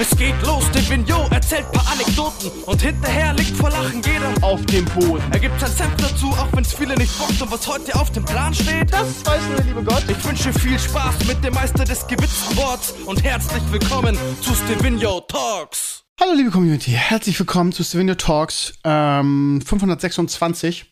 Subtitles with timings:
[0.00, 4.64] Es geht los, der Vignot erzählt paar Anekdoten und hinterher liegt vor Lachen jeder auf
[4.64, 5.22] dem Boden.
[5.30, 8.24] Er gibt sein Senf dazu, auch wenn's viele nicht bockt und was heute auf dem
[8.24, 8.90] Plan steht.
[8.90, 10.02] Das weiß nur der liebe Gott.
[10.08, 15.20] Ich wünsche viel Spaß mit dem Meister des gewitzten Worts und herzlich willkommen zu Stevino
[15.20, 16.02] Talks.
[16.18, 20.86] Hallo liebe Community, herzlich willkommen zu Stevino Talks ähm, 526.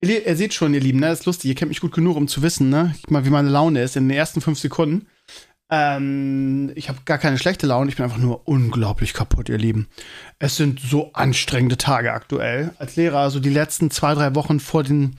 [0.00, 2.26] Ihr, ihr, seht schon, ihr Lieben, ne, ist lustig, ihr kennt mich gut genug, um
[2.26, 5.08] zu wissen, ne, mal, wie meine Laune ist in den ersten fünf Sekunden.
[5.72, 9.86] Ähm, ich habe gar keine schlechte Laune, ich bin einfach nur unglaublich kaputt, ihr Lieben.
[10.40, 12.74] Es sind so anstrengende Tage aktuell.
[12.78, 15.16] Als Lehrer, also die letzten zwei, drei Wochen vor den,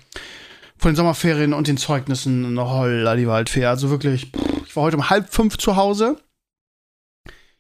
[0.77, 3.66] vor den Sommerferien und den Zeugnissen, holla die Waldfee.
[3.66, 6.18] Also wirklich, pff, ich war heute um halb fünf zu Hause.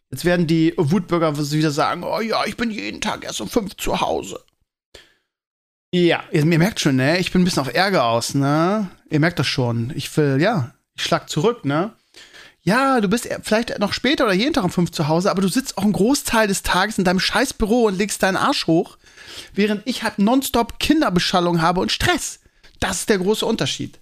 [0.09, 3.77] Jetzt werden die Wutbürger wieder sagen, oh ja, ich bin jeden Tag erst um fünf
[3.77, 4.43] zu Hause.
[5.93, 7.19] Ja, ihr, ihr merkt schon, ne?
[7.19, 8.89] Ich bin ein bisschen auf Ärger aus, ne?
[9.09, 9.93] Ihr merkt das schon.
[9.95, 11.93] Ich will, ja, ich schlag zurück, ne?
[12.63, 15.47] Ja, du bist vielleicht noch später oder jeden Tag um fünf zu Hause, aber du
[15.47, 18.97] sitzt auch einen Großteil des Tages in deinem Scheißbüro und legst deinen Arsch hoch,
[19.53, 22.39] während ich halt nonstop Kinderbeschallung habe und Stress.
[22.79, 23.99] Das ist der große Unterschied.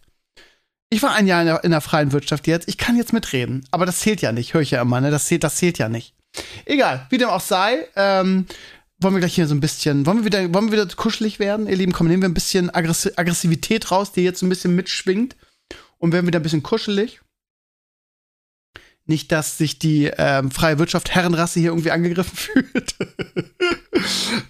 [0.89, 2.67] Ich war ein Jahr in der, in der, freien Wirtschaft jetzt.
[2.67, 3.63] Ich kann jetzt mitreden.
[3.69, 4.53] Aber das zählt ja nicht.
[4.53, 5.11] Höre ich ja immer, ne?
[5.11, 6.15] Das zählt, das zählt ja nicht.
[6.65, 7.87] Egal, wie dem auch sei.
[7.95, 8.47] Ähm,
[8.99, 11.67] wollen wir gleich hier so ein bisschen, wollen wir wieder, wollen wir wieder kuschelig werden,
[11.67, 11.93] ihr Lieben?
[11.93, 15.35] Komm, nehmen wir ein bisschen Aggressivität raus, die jetzt ein bisschen mitschwingt.
[15.99, 17.21] Und werden wieder ein bisschen kuschelig.
[19.09, 22.93] Nicht, dass sich die ähm, freie Wirtschaft Herrenrasse hier irgendwie angegriffen fühlt.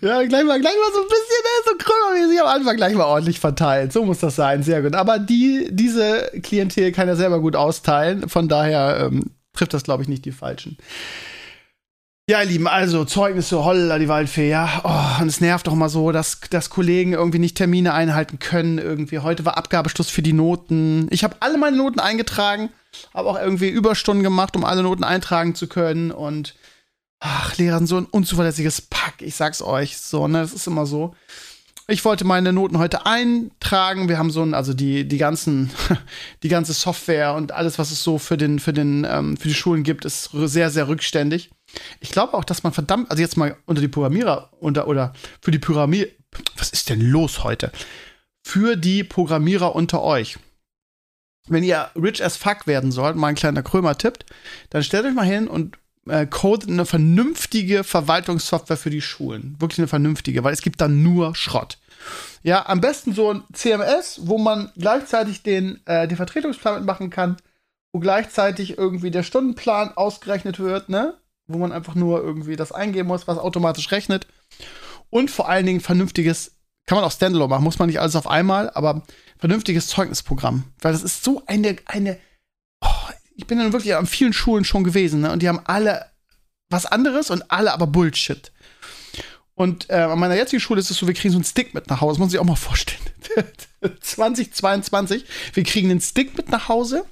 [0.01, 3.05] ja, gleich mal, gleich mal so ein bisschen, ne, so krümmermäßig am Anfang gleich mal
[3.05, 3.93] ordentlich verteilt.
[3.93, 4.95] So muss das sein, sehr gut.
[4.95, 8.27] Aber die, diese Klientel kann er selber gut austeilen.
[8.27, 10.75] Von daher ähm, trifft das, glaube ich, nicht die Falschen.
[12.29, 14.81] Ja, ihr Lieben, also Zeugnisse, holla, die Waldfee, ja.
[14.83, 18.77] Oh, und es nervt doch mal so, dass, dass Kollegen irgendwie nicht Termine einhalten können.
[18.77, 21.07] Irgendwie heute war Abgabeschluss für die Noten.
[21.09, 22.69] Ich habe alle meine Noten eingetragen,
[23.15, 26.11] habe auch irgendwie Überstunden gemacht, um alle Noten eintragen zu können.
[26.11, 26.53] Und
[27.19, 29.97] ach, Lehrer sind so ein unzuverlässiges Pack, ich sag's euch.
[29.97, 31.15] So, ne, das ist immer so.
[31.89, 34.09] Ich wollte meine Noten heute eintragen.
[34.09, 35.71] Wir haben so ein, also die, die ganzen,
[36.43, 39.55] die ganze Software und alles, was es so für den, für den, ähm, für die
[39.55, 41.49] Schulen gibt, ist sehr, sehr rückständig.
[41.99, 45.49] Ich glaube auch, dass man verdammt, also jetzt mal unter die Programmierer unter oder für
[45.49, 46.09] die Programmierer,
[46.57, 47.71] was ist denn los heute?
[48.43, 50.37] Für die Programmierer unter euch.
[51.47, 54.27] Wenn ihr rich as fuck werden sollt, mal ein kleiner Krömer tippt,
[54.69, 59.55] dann stellt euch mal hin und äh, codet eine vernünftige Verwaltungssoftware für die Schulen.
[59.59, 61.77] Wirklich eine vernünftige, weil es gibt dann nur Schrott.
[62.43, 67.37] Ja, am besten so ein CMS, wo man gleichzeitig den, äh, den Vertretungsplan mitmachen kann,
[67.91, 71.15] wo gleichzeitig irgendwie der Stundenplan ausgerechnet wird, ne?
[71.47, 74.27] wo man einfach nur irgendwie das eingeben muss, was automatisch rechnet.
[75.09, 76.55] Und vor allen Dingen vernünftiges,
[76.85, 79.03] kann man auch Standalone machen, muss man nicht alles auf einmal, aber
[79.37, 80.65] vernünftiges Zeugnisprogramm.
[80.79, 82.17] Weil das ist so eine, eine,
[83.39, 85.31] ich bin dann wirklich an vielen Schulen schon gewesen, ne?
[85.31, 86.07] Und die haben alle
[86.69, 88.51] was anderes und alle aber Bullshit.
[89.55, 91.87] Und äh, an meiner jetzigen Schule ist es so, wir kriegen so einen Stick mit
[91.89, 93.01] nach Hause, das muss man sich auch mal vorstellen.
[94.01, 95.23] 2022,
[95.53, 97.05] wir kriegen einen Stick mit nach Hause,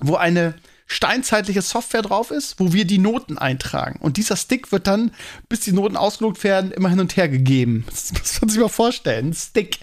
[0.00, 0.54] wo eine
[0.86, 3.98] steinzeitliche Software drauf ist, wo wir die Noten eintragen.
[4.00, 5.12] Und dieser Stick wird dann,
[5.48, 7.84] bis die Noten ausgelogt werden, immer hin und her gegeben.
[7.90, 9.30] Das muss man sich mal vorstellen.
[9.30, 9.80] Ein Stick.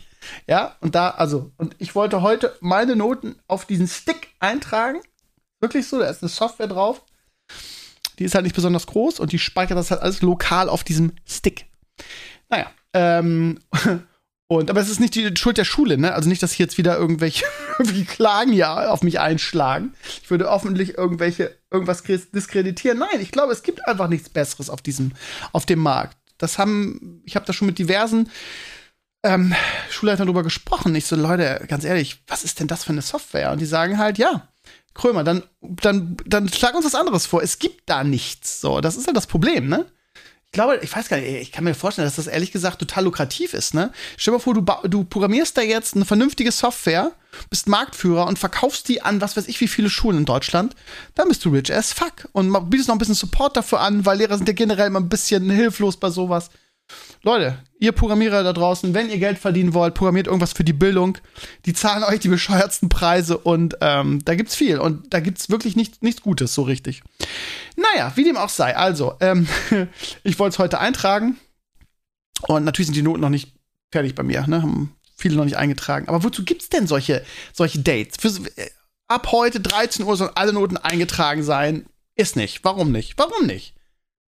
[0.47, 4.99] Ja, und da, also, und ich wollte heute meine Noten auf diesen Stick eintragen.
[5.59, 7.03] Wirklich so, da ist eine Software drauf.
[8.19, 11.13] Die ist halt nicht besonders groß und die speichert das halt alles lokal auf diesem
[11.25, 11.65] Stick.
[12.49, 13.59] Naja, ähm,
[14.49, 16.13] Und, aber es ist nicht die Schuld der Schule, ne?
[16.13, 17.43] Also nicht, dass hier jetzt wieder irgendwelche
[18.07, 19.93] Klagen ja auf mich einschlagen.
[20.21, 22.97] Ich würde öffentlich irgendwelche, irgendwas diskreditieren.
[22.97, 25.11] Nein, ich glaube, es gibt einfach nichts Besseres auf diesem,
[25.51, 26.17] auf dem Markt.
[26.37, 28.29] Das haben, ich habe da schon mit diversen
[29.21, 29.53] ähm,
[29.89, 30.95] Schulleitern drüber gesprochen.
[30.95, 33.51] Ich so, Leute, ganz ehrlich, was ist denn das für eine Software?
[33.51, 34.47] Und die sagen halt, ja,
[34.97, 37.41] Krömer, dann, dann, dann schlag uns was anderes vor.
[37.41, 38.61] Es gibt da nichts.
[38.61, 39.85] So, das ist ja das Problem, ne?
[40.47, 43.03] ich glaube, ich weiß gar nicht, ich kann mir vorstellen, dass das ehrlich gesagt total
[43.03, 43.91] lukrativ ist, ne?
[44.15, 47.11] Stell dir mal vor, du, du programmierst da jetzt eine vernünftige Software,
[47.49, 50.73] bist Marktführer und verkaufst die an, was weiß ich, wie viele Schulen in Deutschland,
[51.15, 54.19] dann bist du rich as fuck und bietest noch ein bisschen Support dafür an, weil
[54.19, 56.49] Lehrer sind ja generell immer ein bisschen hilflos bei sowas.
[57.23, 61.17] Leute, ihr Programmierer da draußen, wenn ihr Geld verdienen wollt, programmiert irgendwas für die Bildung.
[61.65, 65.75] Die zahlen euch die bescheuertsten Preise und ähm, da gibt's viel und da gibt's wirklich
[65.75, 67.03] nicht, nichts Gutes, so richtig.
[67.75, 68.75] Naja, wie dem auch sei.
[68.75, 69.47] Also, ähm,
[70.23, 71.37] ich wollte es heute eintragen
[72.47, 73.53] und natürlich sind die Noten noch nicht
[73.91, 74.61] fertig bei mir, ne?
[74.61, 76.07] Haben viele noch nicht eingetragen.
[76.07, 78.17] Aber wozu gibt's denn solche, solche Dates?
[78.19, 78.69] Für, äh,
[79.07, 81.87] ab heute 13 Uhr sollen alle Noten eingetragen sein.
[82.15, 82.63] Ist nicht.
[82.63, 83.17] Warum nicht?
[83.17, 83.75] Warum nicht?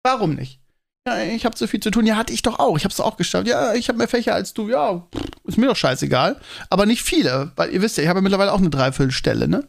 [0.04, 0.61] Warum nicht?
[1.08, 2.06] Ja, ich habe so viel zu tun.
[2.06, 2.78] Ja, hatte ich doch auch.
[2.78, 3.48] Ich habe es auch geschafft.
[3.48, 4.70] Ja, ich habe mehr Fächer als du.
[4.70, 5.08] Ja,
[5.46, 6.40] ist mir doch scheißegal.
[6.70, 9.68] Aber nicht viele, weil ihr wisst ja, ich habe ja mittlerweile auch eine Dreiviertelstelle, ne?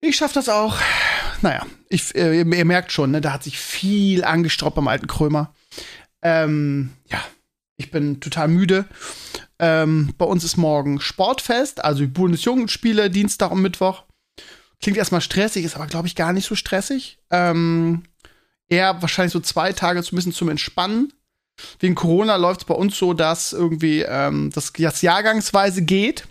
[0.00, 0.76] Ich schaffe das auch.
[1.42, 5.06] naja, ich, äh, ihr, ihr, merkt schon, ne, da hat sich viel angestroppt beim alten
[5.06, 5.54] Krömer.
[6.20, 7.22] Ähm, ja,
[7.76, 8.86] ich bin total müde.
[9.58, 14.04] Ähm, bei uns ist morgen Sportfest, also die Bundesjugendspiele, Dienstag und Mittwoch.
[14.82, 17.18] Klingt erstmal stressig, ist aber, glaube ich, gar nicht so stressig.
[17.30, 18.02] Ähm,
[18.68, 21.12] eher wahrscheinlich so zwei Tage ein bisschen zum Entspannen.
[21.80, 26.28] Wegen Corona läuft es bei uns so, dass irgendwie ähm, das, jahrgangsweise geht.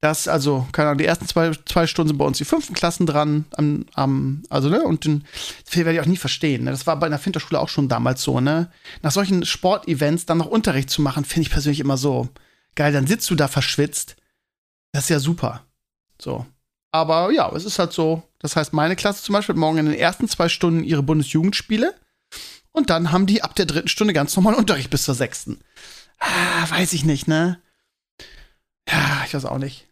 [0.00, 3.06] Das, also, keine Ahnung, die ersten zwei, zwei Stunden sind bei uns die fünften Klassen
[3.06, 5.24] dran, am, am, also, ne, und den,
[5.64, 6.64] das werde ich auch nie verstehen.
[6.64, 6.72] Ne?
[6.72, 8.70] Das war bei einer Finterschule auch schon damals so, ne?
[9.00, 12.28] Nach solchen Sportevents dann noch Unterricht zu machen, finde ich persönlich immer so
[12.74, 12.92] geil.
[12.92, 14.16] Dann sitzt du da verschwitzt.
[14.92, 15.64] Das ist ja super.
[16.20, 16.44] So.
[16.94, 18.22] Aber ja, es ist halt so.
[18.38, 21.92] Das heißt, meine Klasse zum Beispiel hat morgen in den ersten zwei Stunden ihre Bundesjugendspiele.
[22.70, 25.58] Und dann haben die ab der dritten Stunde ganz normal Unterricht bis zur sechsten.
[26.20, 27.60] Ah, weiß ich nicht, ne?
[28.88, 29.88] Ja, ich weiß auch nicht.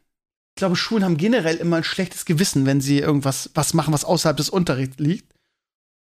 [0.55, 4.05] Ich glaube, Schulen haben generell immer ein schlechtes Gewissen, wenn sie irgendwas was machen, was
[4.05, 5.35] außerhalb des Unterrichts liegt.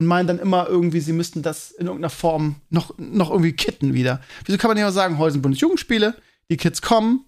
[0.01, 3.93] Und meinen dann immer irgendwie, sie müssten das in irgendeiner Form noch, noch irgendwie kitten
[3.93, 4.19] wieder.
[4.43, 6.13] Wieso kann man nicht mal sagen, heute sind Bundesjugendspiele,
[6.51, 7.25] die Kids kommen,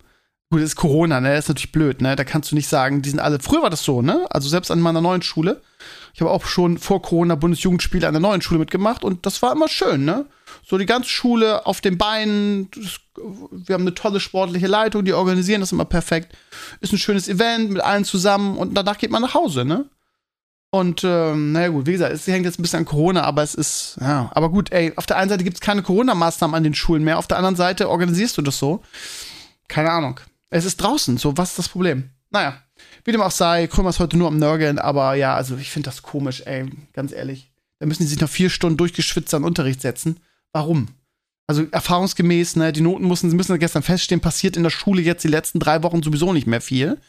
[0.52, 1.30] Gut, ist Corona, ne?
[1.30, 2.18] Das ist natürlich blöd, ne?
[2.18, 3.40] Da kannst du nicht sagen, die sind alle.
[3.40, 4.28] Früher war das so, ne?
[4.30, 5.62] Also selbst an meiner neuen Schule.
[6.14, 9.54] Ich habe auch schon vor Corona Bundesjugendspiele an der neuen Schule mitgemacht und das war
[9.54, 10.26] immer schön, ne?
[10.68, 12.70] So die ganze Schule auf den Beinen.
[13.16, 16.36] wir haben eine tolle sportliche Leitung, die organisieren das immer perfekt.
[16.82, 19.86] Ist ein schönes Event mit allen zusammen und danach geht man nach Hause, ne?
[20.70, 23.56] Und ähm, naja gut, wie gesagt, es hängt jetzt ein bisschen an Corona, aber es
[23.56, 26.74] ist, ja, aber gut, ey, auf der einen Seite gibt es keine Corona-Maßnahmen an den
[26.74, 28.82] Schulen mehr, auf der anderen Seite organisierst du das so.
[29.70, 30.20] Keine Ahnung.
[30.52, 32.10] Es ist draußen, so, was ist das Problem?
[32.30, 32.62] Naja,
[33.04, 35.90] wie dem auch sei, Krümmer ist heute nur am Nörgeln, aber ja, also ich finde
[35.90, 37.52] das komisch, ey, ganz ehrlich.
[37.80, 40.20] Da müssen die sich noch vier Stunden durchgeschwitzt an Unterricht setzen.
[40.52, 40.90] Warum?
[41.48, 45.24] Also erfahrungsgemäß, ne, die Noten mussten, sie müssen gestern feststehen, passiert in der Schule jetzt
[45.24, 47.00] die letzten drei Wochen sowieso nicht mehr viel.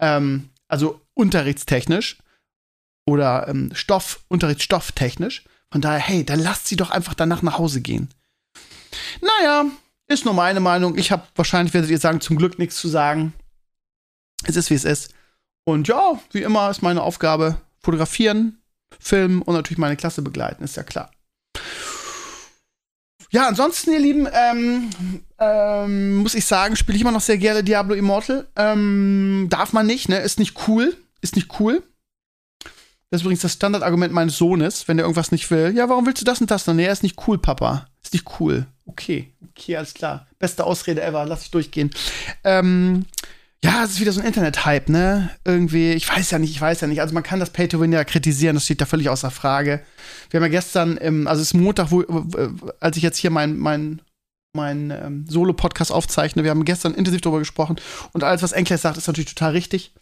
[0.00, 2.18] Ähm, also unterrichtstechnisch
[3.06, 5.44] oder ähm, Stoff, Unterrichtsstofftechnisch.
[5.70, 8.08] Von daher, hey, dann lasst sie doch einfach danach nach Hause gehen.
[9.20, 9.66] Naja,
[10.08, 10.98] ist nur meine Meinung.
[10.98, 13.32] Ich habe wahrscheinlich, werdet ihr sagen, zum Glück nichts zu sagen.
[14.44, 15.14] Es ist, wie es ist.
[15.64, 18.60] Und ja, wie immer ist meine Aufgabe fotografieren,
[18.98, 21.10] filmen und natürlich meine Klasse begleiten, ist ja klar.
[23.30, 24.90] Ja, ansonsten, ihr Lieben, ähm,
[25.38, 28.46] ähm, muss ich sagen, spiele ich immer noch sehr gerne Diablo Immortal.
[28.56, 30.18] Ähm, darf man nicht, ne?
[30.18, 30.94] Ist nicht cool.
[31.22, 31.82] Ist nicht cool.
[33.10, 35.72] Das ist übrigens das Standardargument meines Sohnes, wenn er irgendwas nicht will.
[35.74, 36.66] Ja, warum willst du das und das?
[36.66, 37.86] Nee, er ist nicht cool, Papa.
[38.02, 38.66] Ist nicht cool.
[38.86, 40.26] Okay, okay, alles klar.
[40.38, 41.90] Beste Ausrede ever, lass ich durchgehen.
[42.44, 43.06] Ähm,
[43.64, 45.30] ja, es ist wieder so ein Internet-Hype, ne?
[45.44, 47.00] Irgendwie, ich weiß ja nicht, ich weiß ja nicht.
[47.00, 49.82] Also man kann das Pay-to-Win ja kritisieren, das steht da völlig außer Frage.
[50.30, 52.02] Wir haben ja gestern, im, also es ist Montag, wo,
[52.80, 54.02] als ich jetzt hier mein, mein,
[54.52, 57.76] mein ähm, Solo-Podcast aufzeichne, wir haben gestern intensiv darüber gesprochen
[58.12, 59.94] und alles, was Enkles sagt, ist natürlich total richtig.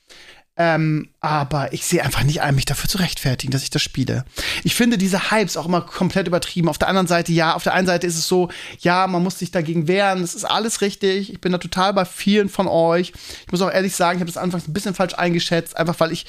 [0.63, 4.27] Ähm, aber ich sehe einfach nicht ein, mich dafür zu rechtfertigen, dass ich das spiele.
[4.63, 6.69] Ich finde diese Hypes auch immer komplett übertrieben.
[6.69, 9.39] Auf der anderen Seite, ja, auf der einen Seite ist es so, ja, man muss
[9.39, 10.21] sich dagegen wehren.
[10.21, 11.33] Das ist alles richtig.
[11.33, 13.15] Ich bin da total bei vielen von euch.
[13.47, 16.13] Ich muss auch ehrlich sagen, ich habe das anfangs ein bisschen falsch eingeschätzt, einfach weil
[16.13, 16.27] ich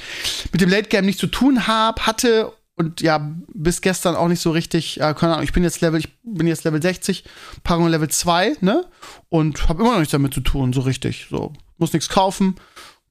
[0.54, 4.42] mit dem Late Game nichts zu tun habe, hatte und ja, bis gestern auch nicht
[4.42, 7.26] so richtig, ja, keine Ahnung, ich bin jetzt Level, ich bin jetzt Level 60,
[7.66, 8.86] Paarung Level 2, ne?
[9.28, 11.28] Und habe immer noch nichts damit zu tun, so richtig.
[11.30, 12.56] So, muss nichts kaufen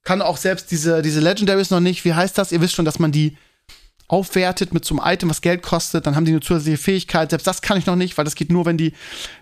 [0.04, 2.04] kann auch selbst diese, diese Legendaries noch nicht.
[2.04, 2.52] Wie heißt das?
[2.52, 3.36] Ihr wisst schon, dass man die
[4.10, 7.30] aufwertet mit so einem Item, was Geld kostet, dann haben die eine zusätzliche Fähigkeit.
[7.30, 8.92] Selbst das kann ich noch nicht, weil das geht nur, wenn die,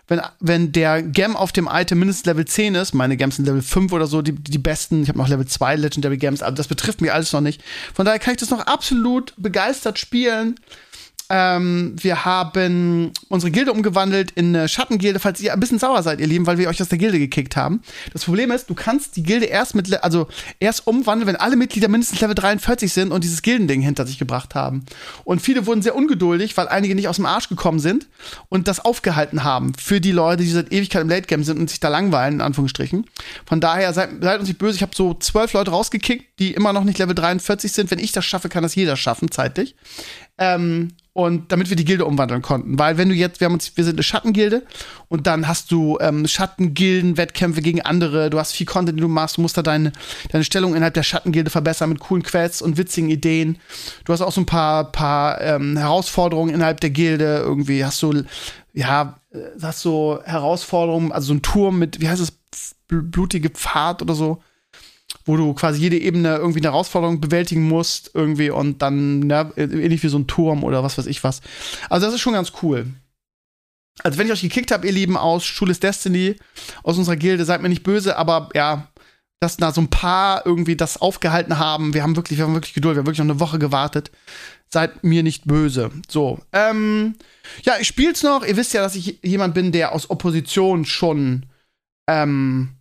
[0.08, 2.92] wenn, wenn der Gem auf dem Item mindestens Level 10 ist.
[2.92, 5.02] Meine Gems sind Level 5 oder so, die, die besten.
[5.02, 7.62] Ich habe noch Level 2 Legendary Gems, aber das betrifft mich alles noch nicht.
[7.94, 10.56] Von daher kann ich das noch absolut begeistert spielen.
[11.30, 16.20] Ähm, wir haben unsere Gilde umgewandelt in eine Schattengilde, falls ihr ein bisschen sauer seid,
[16.20, 17.82] ihr Lieben, weil wir euch aus der Gilde gekickt haben.
[18.14, 21.88] Das Problem ist, du kannst die Gilde erst mit, also erst umwandeln, wenn alle Mitglieder
[21.88, 24.86] mindestens Level 43 sind und dieses Gildending hinter sich gebracht haben.
[25.24, 28.06] Und viele wurden sehr ungeduldig, weil einige nicht aus dem Arsch gekommen sind
[28.48, 31.68] und das aufgehalten haben für die Leute, die seit Ewigkeit im Late Game sind und
[31.68, 33.04] sich da langweilen, in Anführungsstrichen.
[33.44, 34.76] Von daher seid, seid uns nicht böse.
[34.76, 37.90] Ich habe so zwölf Leute rausgekickt, die immer noch nicht Level 43 sind.
[37.90, 39.74] Wenn ich das schaffe, kann das jeder schaffen, zeitlich.
[40.38, 42.78] Ähm, und damit wir die Gilde umwandeln konnten.
[42.78, 44.62] Weil wenn du jetzt, wir haben uns, wir sind eine Schattengilde
[45.08, 49.36] und dann hast du ähm, Schattengilden-Wettkämpfe gegen andere, du hast viel Content, den du machst,
[49.36, 49.90] du musst da deine,
[50.30, 53.58] deine Stellung innerhalb der Schattengilde verbessern mit coolen Quests und witzigen Ideen.
[54.04, 58.22] Du hast auch so ein paar, paar ähm, Herausforderungen innerhalb der Gilde, irgendwie hast du,
[58.72, 62.32] ja, äh, hast so Herausforderungen, also so ein Turm mit, wie heißt es,
[62.86, 64.40] blutige Pfad oder so
[65.24, 70.02] wo du quasi jede Ebene irgendwie eine Herausforderung bewältigen musst, irgendwie und dann, ne, ähnlich
[70.02, 71.40] wie so ein Turm oder was weiß ich was.
[71.88, 72.86] Also das ist schon ganz cool.
[74.02, 76.36] Also wenn ich euch gekickt habe, ihr Lieben, aus Schule Destiny,
[76.82, 78.88] aus unserer Gilde, seid mir nicht böse, aber ja,
[79.40, 81.94] dass da so ein paar irgendwie das aufgehalten haben.
[81.94, 84.10] Wir haben wirklich, wir haben wirklich Geduld, wir haben wirklich noch eine Woche gewartet.
[84.68, 85.90] Seid mir nicht böse.
[86.08, 87.14] So, ähm,
[87.64, 88.44] ja, ich spiel's noch.
[88.44, 91.46] Ihr wisst ja, dass ich jemand bin, der aus Opposition schon
[92.08, 92.77] ähm,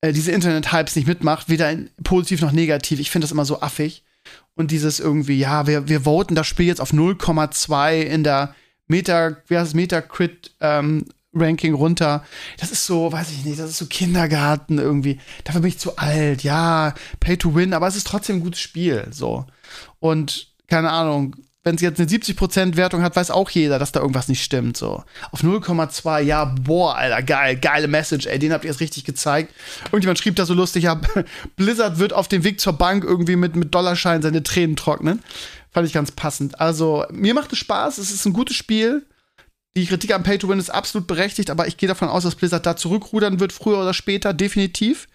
[0.00, 1.74] äh, diese Internet-Hypes nicht mitmacht, weder
[2.04, 3.00] positiv noch negativ.
[3.00, 4.04] Ich finde das immer so affig.
[4.54, 8.54] Und dieses irgendwie, ja, wir, wir voten das Spiel jetzt auf 0,2 in der
[8.88, 12.24] Meta, wie heißt es, Metacrit ähm, Ranking runter.
[12.58, 15.20] Das ist so, weiß ich nicht, das ist so Kindergarten irgendwie.
[15.44, 16.42] Dafür bin ich zu alt.
[16.42, 19.06] Ja, Pay to Win, aber es ist trotzdem ein gutes Spiel.
[19.10, 19.46] So.
[20.00, 24.00] Und keine Ahnung, wenn es jetzt eine 70% Wertung hat, weiß auch jeder, dass da
[24.00, 24.76] irgendwas nicht stimmt.
[24.76, 25.02] So.
[25.32, 29.52] Auf 0,2, ja, boah, Alter, geil, geile Message, ey, den habt ihr jetzt richtig gezeigt.
[29.86, 31.00] Irgendjemand schrieb da so lustig, ja,
[31.56, 35.22] Blizzard wird auf dem Weg zur Bank irgendwie mit, mit Dollarschein seine Tränen trocknen.
[35.70, 36.60] Fand ich ganz passend.
[36.60, 39.04] Also, mir macht es Spaß, es ist ein gutes Spiel.
[39.76, 42.34] Die Kritik am Pay to Win ist absolut berechtigt, aber ich gehe davon aus, dass
[42.34, 45.06] Blizzard da zurückrudern wird, früher oder später, definitiv.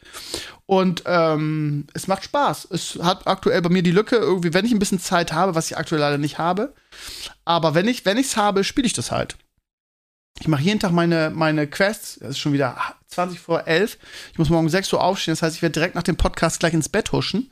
[0.65, 2.67] Und ähm, es macht Spaß.
[2.72, 5.70] Es hat aktuell bei mir die Lücke, irgendwie, wenn ich ein bisschen Zeit habe, was
[5.70, 6.74] ich aktuell leider nicht habe.
[7.43, 9.36] Aber wenn ich es habe, spiele ich das halt.
[10.39, 12.17] Ich mache jeden Tag meine, meine Quests.
[12.17, 12.77] Es ist schon wieder
[13.08, 13.98] 20 vor 11.
[14.32, 15.34] Ich muss morgen 6 Uhr aufstehen.
[15.34, 17.51] Das heißt, ich werde direkt nach dem Podcast gleich ins Bett huschen.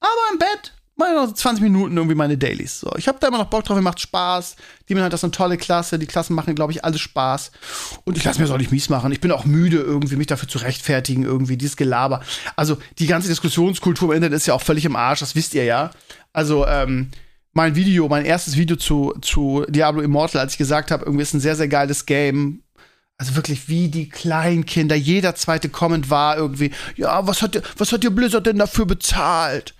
[0.00, 2.80] Aber im Bett mal noch 20 Minuten irgendwie meine Dailies.
[2.80, 4.56] So, ich habe da immer noch Bock drauf, mir macht Spaß.
[4.88, 5.98] Die hat das eine tolle Klasse.
[5.98, 7.52] Die Klassen machen, glaube ich, alles Spaß.
[8.04, 9.12] Und ich lasse mir das auch nicht mies machen.
[9.12, 12.22] Ich bin auch müde, irgendwie mich dafür zu rechtfertigen, irgendwie dieses Gelaber.
[12.56, 15.64] Also, die ganze Diskussionskultur im Internet ist ja auch völlig im Arsch, das wisst ihr
[15.64, 15.90] ja.
[16.32, 17.10] Also, ähm,
[17.52, 21.32] mein Video, mein erstes Video zu, zu Diablo Immortal, als ich gesagt habe, irgendwie ist
[21.32, 22.62] ein sehr, sehr geiles Game,
[23.18, 24.94] also wirklich wie die Kleinkinder.
[24.94, 29.74] Jeder zweite Comment war irgendwie, ja, was hat, was hat dir Blizzard denn dafür bezahlt?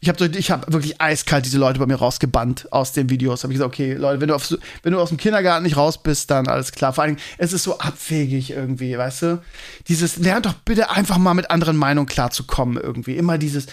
[0.00, 3.42] Ich habe ich hab wirklich eiskalt diese Leute bei mir rausgebannt aus den Videos.
[3.42, 6.02] Habe ich gesagt, okay, Leute, wenn du, auf, wenn du aus dem Kindergarten nicht raus
[6.02, 6.92] bist, dann alles klar.
[6.92, 9.42] Vor allem, es ist so abwegig irgendwie, weißt du?
[9.88, 13.16] Dieses, lernt doch bitte einfach mal mit anderen Meinungen klarzukommen irgendwie.
[13.16, 13.66] Immer dieses,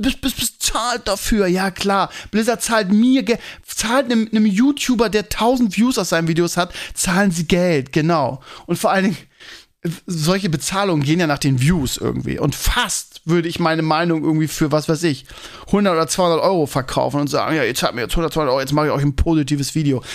[0.00, 1.46] bist, bist, bist zahlt dafür.
[1.46, 2.10] Ja, klar.
[2.30, 3.24] Blizzard zahlt mir,
[3.64, 8.42] zahlt einem, einem YouTuber, der 1000 Views aus seinen Videos hat, zahlen sie Geld, genau.
[8.66, 9.16] Und vor allen Dingen,
[10.06, 12.38] solche Bezahlungen gehen ja nach den Views irgendwie.
[12.38, 15.24] Und fast würde ich meine Meinung irgendwie für, was weiß ich,
[15.66, 18.60] 100 oder 200 Euro verkaufen und sagen, ja, jetzt habt mir jetzt 100, 200 Euro,
[18.60, 20.02] jetzt mache ich euch ein positives Video.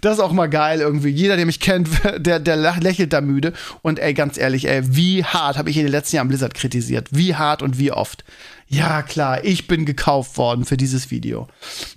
[0.00, 1.08] Das ist auch mal geil irgendwie.
[1.08, 3.52] Jeder, der mich kennt, der, der lächelt da müde.
[3.82, 7.08] Und ey, ganz ehrlich, ey, wie hart habe ich in den letzten Jahren Blizzard kritisiert?
[7.10, 8.24] Wie hart und wie oft?
[8.68, 11.48] Ja, klar, ich bin gekauft worden für dieses Video.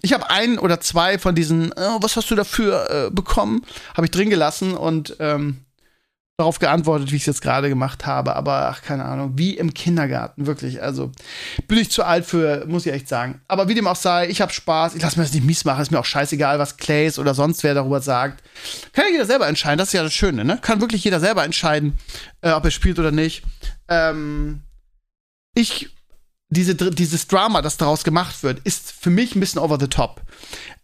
[0.02, 3.62] Ich habe ein oder zwei von diesen, oh, was hast du dafür äh, bekommen,
[3.96, 5.60] habe ich drin gelassen und ähm,
[6.38, 9.74] darauf geantwortet, wie ich es jetzt gerade gemacht habe, aber ach, keine Ahnung, wie im
[9.74, 10.82] Kindergarten, wirklich.
[10.82, 11.12] Also
[11.68, 13.42] bin ich zu alt für, muss ich echt sagen.
[13.48, 15.82] Aber wie dem auch sei, ich habe Spaß, ich lasse mir das nicht mies machen,
[15.82, 18.44] ist mir auch scheißegal, was Clays oder sonst wer darüber sagt.
[18.94, 20.58] Kann ja jeder selber entscheiden, das ist ja das Schöne, ne?
[20.60, 22.00] Kann wirklich jeder selber entscheiden,
[22.42, 23.44] äh, ob er spielt oder nicht.
[23.88, 24.62] Ähm,
[25.54, 25.92] ich
[26.54, 30.22] diese, dieses Drama, das daraus gemacht wird, ist für mich ein bisschen over the top.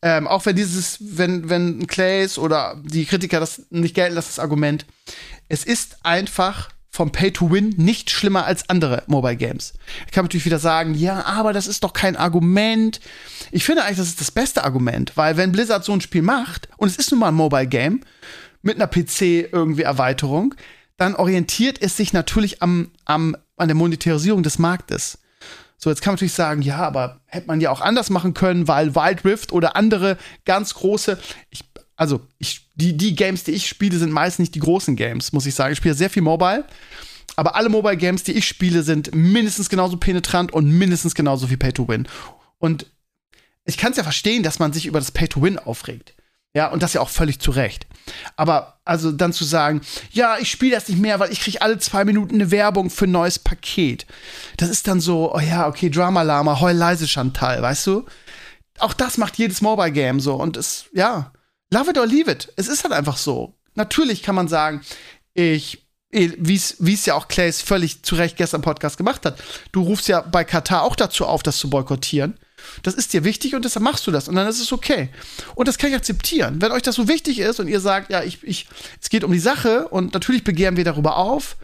[0.01, 4.39] Ähm, auch wenn dieses, wenn, wenn Clays oder die Kritiker das nicht gelten lassen, das
[4.39, 4.85] Argument,
[5.47, 9.73] es ist einfach vom Pay to Win nicht schlimmer als andere Mobile Games.
[10.07, 12.99] Ich kann natürlich wieder sagen, ja, aber das ist doch kein Argument.
[13.51, 16.67] Ich finde eigentlich, das ist das beste Argument, weil wenn Blizzard so ein Spiel macht
[16.77, 18.01] und es ist nun mal ein Mobile Game
[18.61, 20.55] mit einer PC irgendwie Erweiterung,
[20.97, 25.19] dann orientiert es sich natürlich am, am, an der Monetarisierung des Marktes.
[25.81, 28.67] So, jetzt kann man natürlich sagen, ja, aber hätte man ja auch anders machen können,
[28.67, 31.17] weil Wild Rift oder andere ganz große,
[31.49, 31.63] ich,
[31.95, 35.45] also ich, die, die Games, die ich spiele, sind meist nicht die großen Games, muss
[35.45, 35.71] ich sagen.
[35.71, 36.65] Ich spiele sehr viel Mobile.
[37.37, 41.57] Aber alle Mobile Games, die ich spiele, sind mindestens genauso penetrant und mindestens genauso viel
[41.57, 42.07] Pay to Win.
[42.57, 42.87] Und
[43.63, 46.13] ich kann es ja verstehen, dass man sich über das Pay to Win aufregt.
[46.55, 47.85] Ja, und das ja auch völlig zu Recht.
[48.35, 51.77] Aber also dann zu sagen, ja, ich spiele das nicht mehr, weil ich kriege alle
[51.77, 54.07] zwei Minuten eine Werbung für ein neues Paket.
[54.57, 58.05] Das ist dann so, oh ja, okay, Drama Lama, heul leise Chantal, weißt du?
[58.79, 61.31] Auch das macht jedes Mobile Game so und es, ja,
[61.71, 62.51] love it or leave it.
[62.55, 63.53] Es ist halt einfach so.
[63.75, 64.81] Natürlich kann man sagen,
[65.33, 69.39] ich wie es ja auch Clays völlig zu Recht gestern im Podcast gemacht hat.
[69.71, 72.39] Du rufst ja bei Katar auch dazu auf, das zu boykottieren.
[72.83, 75.09] Das ist dir wichtig und deshalb machst du das und dann ist es okay.
[75.55, 76.61] Und das kann ich akzeptieren.
[76.61, 78.67] Wenn euch das so wichtig ist und ihr sagt, ja, ich, ich,
[79.01, 81.57] es geht um die Sache und natürlich begehren wir darüber auf,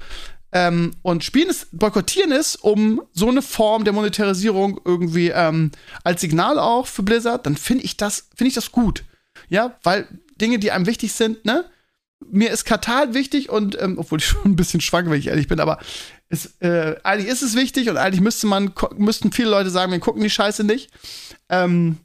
[0.56, 5.72] ähm, und spielen es, boykottieren es, um so eine Form der Monetarisierung irgendwie ähm,
[6.06, 9.04] als Signal auch für Blizzard, dann finde ich das, ich das gut.
[9.50, 10.08] Ja, weil
[10.40, 11.66] Dinge, die einem wichtig sind, ne?
[12.32, 15.50] Mir ist Katar wichtig und, ähm, obwohl ich schon ein bisschen schwank, wenn ich ehrlich
[15.50, 15.78] bin, aber
[16.36, 20.00] es, äh, eigentlich ist es wichtig und eigentlich müsste man, müssten viele Leute sagen, wir
[20.00, 20.92] gucken die Scheiße nicht.
[21.50, 21.98] Ähm,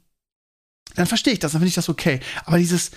[0.95, 2.19] dann verstehe ich das, dann finde ich das okay.
[2.45, 2.91] Aber dieses,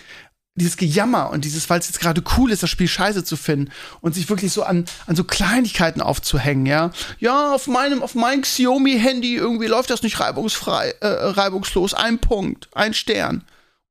[0.57, 3.73] dieses Gejammer und dieses, weil es jetzt gerade cool ist, das Spiel scheiße zu finden
[4.01, 6.93] und sich wirklich so an, an so Kleinigkeiten aufzuhängen, ja.
[7.19, 11.95] Ja, auf meinem, auf meinem Xiaomi-Handy irgendwie läuft das nicht reibungsfrei, äh, reibungslos.
[11.95, 13.45] Ein Punkt, ein Stern.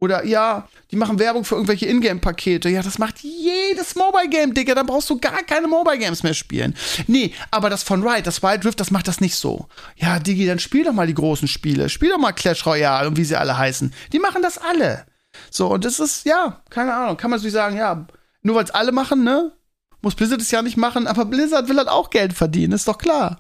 [0.04, 2.68] Oder ja, die machen Werbung für irgendwelche Ingame-Pakete.
[2.68, 4.76] Ja, das macht jedes Mobile-Game, Digga.
[4.76, 6.76] Dann brauchst du gar keine Mobile-Games mehr spielen.
[7.08, 9.70] Nee, aber das von Riot, das Wild Rift, das macht das nicht so.
[9.96, 11.88] Ja, Digi, dann spiel doch mal die großen Spiele.
[11.88, 13.94] Spiel doch mal Clash Royale und wie sie alle heißen.
[14.12, 15.06] Die machen das alle.
[15.50, 18.06] So, und das ist, ja, keine Ahnung, kann man natürlich sagen, ja,
[18.42, 19.54] nur weil es alle machen, ne?
[20.02, 22.98] Muss Blizzard es ja nicht machen, aber Blizzard will halt auch Geld verdienen, ist doch
[22.98, 23.40] klar.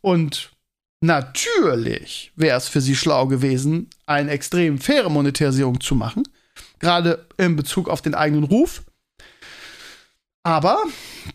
[0.00, 0.52] Und
[1.02, 6.22] natürlich wäre es für sie schlau gewesen, eine extrem faire Monetarisierung zu machen,
[6.78, 8.82] gerade in Bezug auf den eigenen Ruf.
[10.44, 10.82] Aber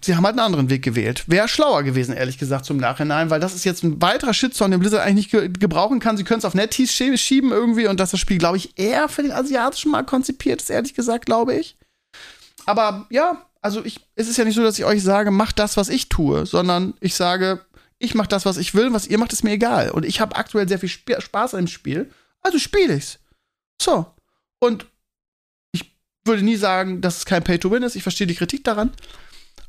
[0.02, 1.24] sie haben halt einen anderen Weg gewählt.
[1.28, 4.82] Wäre schlauer gewesen, ehrlich gesagt, zum Nachhinein, weil das ist jetzt ein weiterer Shitstorm, den
[4.82, 6.18] Blizzard eigentlich nicht ge gebrauchen kann.
[6.18, 9.24] Sie können es auf NetEase schieben irgendwie und dass das Spiel, glaube ich, eher für
[9.24, 11.78] den asiatischen Markt konzipiert ist, ehrlich gesagt, glaube ich.
[12.66, 15.78] Aber ja, also ich, es ist ja nicht so, dass ich euch sage, macht das,
[15.78, 17.62] was ich tue, sondern ich sage,
[18.00, 19.92] ich mache das, was ich will, was ihr macht, ist mir egal.
[19.92, 22.12] Und ich habe aktuell sehr viel Sp Spaß an dem Spiel,
[22.42, 23.20] also spiele ich's.
[23.82, 24.06] So.
[24.60, 24.86] Und
[26.28, 27.96] würde nie sagen, dass es kein Pay-to-Win ist.
[27.96, 28.92] Ich verstehe die Kritik daran.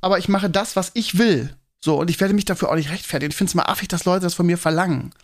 [0.00, 1.54] Aber ich mache das, was ich will.
[1.80, 3.30] So, und ich werde mich dafür auch nicht rechtfertigen.
[3.30, 5.14] Ich finde es mal affig, dass Leute das von mir verlangen.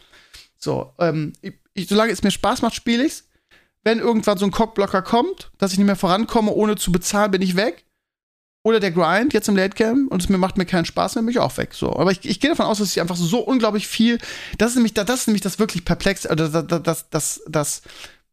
[0.56, 3.28] So, ähm, ich, solange es mir Spaß macht, spiele ich's.
[3.82, 7.42] Wenn irgendwann so ein Cockblocker kommt, dass ich nicht mehr vorankomme, ohne zu bezahlen, bin
[7.42, 7.84] ich weg.
[8.64, 11.22] Oder der Grind jetzt im Late Game und es mir macht mir keinen Spaß mehr,
[11.22, 11.74] bin ich auch weg.
[11.74, 14.18] So, aber ich, ich gehe davon aus, dass ich einfach so unglaublich viel.
[14.56, 17.82] Das ist nämlich, das ist nämlich das wirklich perplex, oder das, das, das, das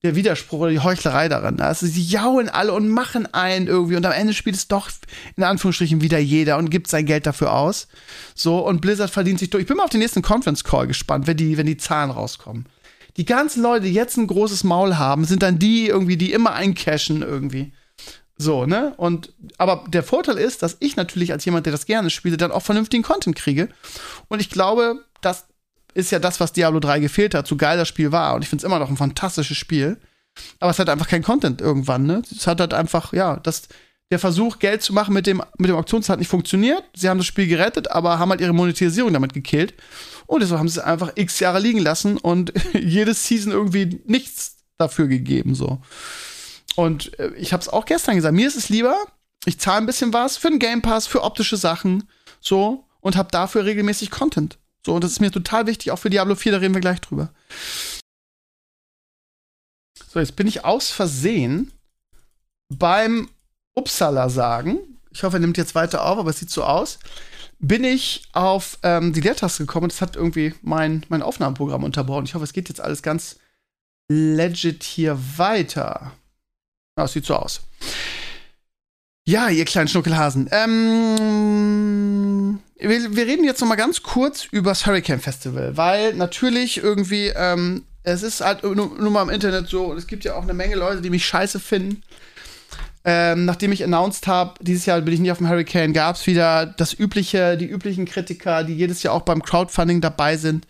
[0.04, 1.60] der Widerspruch oder die Heuchlerei daran.
[1.60, 4.90] Also sie jaulen alle und machen einen irgendwie und am Ende spielt es doch
[5.36, 7.90] in Anführungsstrichen wieder jeder und gibt sein Geld dafür aus.
[8.34, 9.64] So und Blizzard verdient sich durch.
[9.64, 12.68] Ich bin mal auf den nächsten Conference Call gespannt, wenn die, wenn die Zahlen rauskommen.
[13.18, 16.54] Die ganzen Leute, die jetzt ein großes Maul haben, sind dann die irgendwie, die immer
[16.54, 17.74] eincashen irgendwie.
[18.42, 18.94] So, ne?
[18.98, 22.52] Und aber der Vorteil ist, dass ich natürlich als jemand, der das gerne spiele, dann
[22.52, 23.70] auch vernünftigen Content kriege.
[24.30, 25.46] Und ich glaube, dass
[25.94, 28.36] ist ja das, was Diablo 3 gefehlt hat, so geil das Spiel war.
[28.36, 29.98] Und ich finde es immer noch ein fantastisches Spiel.
[30.60, 32.22] Aber es hat einfach kein Content irgendwann, ne?
[32.32, 33.68] Es hat halt einfach, ja, das,
[34.10, 36.84] der Versuch, Geld zu machen mit dem, mit dem Auktionszeit nicht funktioniert.
[36.96, 39.74] Sie haben das Spiel gerettet, aber haben halt ihre Monetarisierung damit gekillt.
[40.27, 44.56] Und deshalb haben sie es einfach x Jahre liegen lassen und jede Season irgendwie nichts
[44.77, 45.82] dafür gegeben, so.
[46.75, 48.96] Und äh, ich habe es auch gestern gesagt, mir ist es lieber,
[49.46, 52.07] ich zahle ein bisschen was für den Game Pass, für optische Sachen,
[52.40, 54.57] so, und habe dafür regelmäßig Content.
[54.86, 57.01] So, und das ist mir total wichtig, auch für Diablo 4, da reden wir gleich
[57.01, 57.34] drüber.
[60.12, 61.72] So, jetzt bin ich aus Versehen
[62.70, 63.29] beim
[63.75, 64.79] Uppsala sagen.
[65.12, 67.00] Ich hoffe, er nimmt jetzt weiter auf, aber es sieht so aus.
[67.60, 72.25] Bin ich auf ähm, die Leertaste gekommen und das hat irgendwie mein, mein Aufnahmeprogramm unterbrochen.
[72.25, 73.38] Ich hoffe, es geht jetzt alles ganz
[74.10, 76.12] legit hier weiter.
[76.98, 77.62] Ja, sieht so aus.
[79.25, 80.50] Ja, ihr kleinen Schnuckelhasen.
[80.51, 81.70] Ähm,
[82.77, 87.27] wir, wir, reden jetzt noch mal ganz kurz über das Hurricane Festival, weil natürlich irgendwie,
[87.27, 90.42] ähm, es ist halt nur, nur, mal im Internet so, und es gibt ja auch
[90.44, 92.01] eine Menge Leute, die mich scheiße finden.
[93.04, 96.27] Ähm, nachdem ich announced habe, dieses Jahr bin ich nicht auf dem Hurricane, gab es
[96.27, 100.68] wieder das übliche, die üblichen Kritiker, die jedes Jahr auch beim Crowdfunding dabei sind,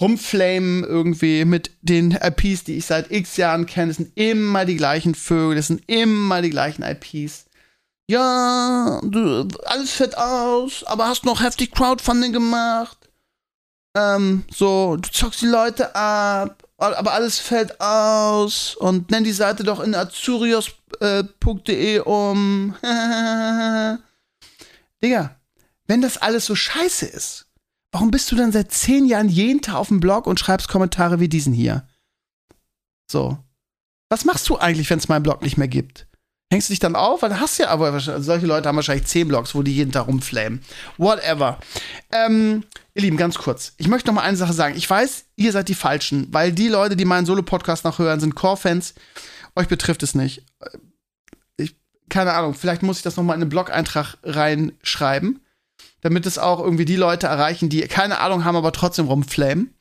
[0.00, 3.90] rumflamen irgendwie mit den IPs, die ich seit x Jahren kenne.
[3.90, 7.44] Es sind immer die gleichen Vögel, es sind immer die gleichen IPs
[8.10, 12.98] ja, du, alles fällt aus, aber hast noch heftig Crowdfunding gemacht.
[13.96, 19.62] Ähm, so, du zockst die Leute ab, aber alles fällt aus und nenn die Seite
[19.62, 22.74] doch in azurios.de äh, um.
[25.04, 25.36] Digga,
[25.86, 27.46] wenn das alles so scheiße ist,
[27.92, 31.20] warum bist du dann seit zehn Jahren jeden Tag auf dem Blog und schreibst Kommentare
[31.20, 31.86] wie diesen hier?
[33.10, 33.38] So.
[34.08, 36.06] Was machst du eigentlich, wenn es meinen Blog nicht mehr gibt?
[36.52, 37.22] Hängst du dich dann auf?
[37.22, 40.60] Weil hast ja aber solche Leute haben wahrscheinlich zehn Blogs, wo die jeden Tag rumflamen.
[40.98, 41.60] Whatever.
[42.10, 43.72] Ähm, ihr Lieben, ganz kurz.
[43.76, 44.76] Ich möchte noch mal eine Sache sagen.
[44.76, 48.94] Ich weiß, ihr seid die Falschen, weil die Leute, die meinen Solo-Podcast nachhören, sind Core-Fans.
[49.54, 50.44] Euch betrifft es nicht.
[51.56, 51.76] Ich,
[52.08, 55.40] keine Ahnung, vielleicht muss ich das noch mal in einen Blog-Eintrag reinschreiben,
[56.00, 59.74] damit es auch irgendwie die Leute erreichen, die keine Ahnung haben, aber trotzdem rumflamen.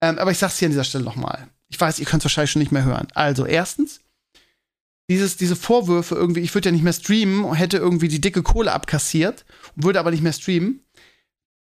[0.00, 1.48] Ähm, aber ich sag's hier an dieser Stelle noch mal.
[1.68, 3.08] Ich weiß, ihr könnt es wahrscheinlich schon nicht mehr hören.
[3.14, 4.00] Also, erstens,
[5.10, 8.42] dieses, diese Vorwürfe irgendwie, ich würde ja nicht mehr streamen und hätte irgendwie die dicke
[8.42, 9.44] Kohle abkassiert
[9.76, 10.84] und würde aber nicht mehr streamen.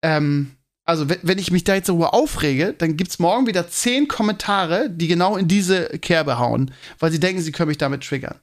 [0.03, 0.51] Ähm,
[0.85, 5.07] also, wenn ich mich da jetzt so aufrege, dann gibt's morgen wieder zehn Kommentare, die
[5.07, 8.39] genau in diese Kerbe hauen, weil sie denken, sie können mich damit triggern.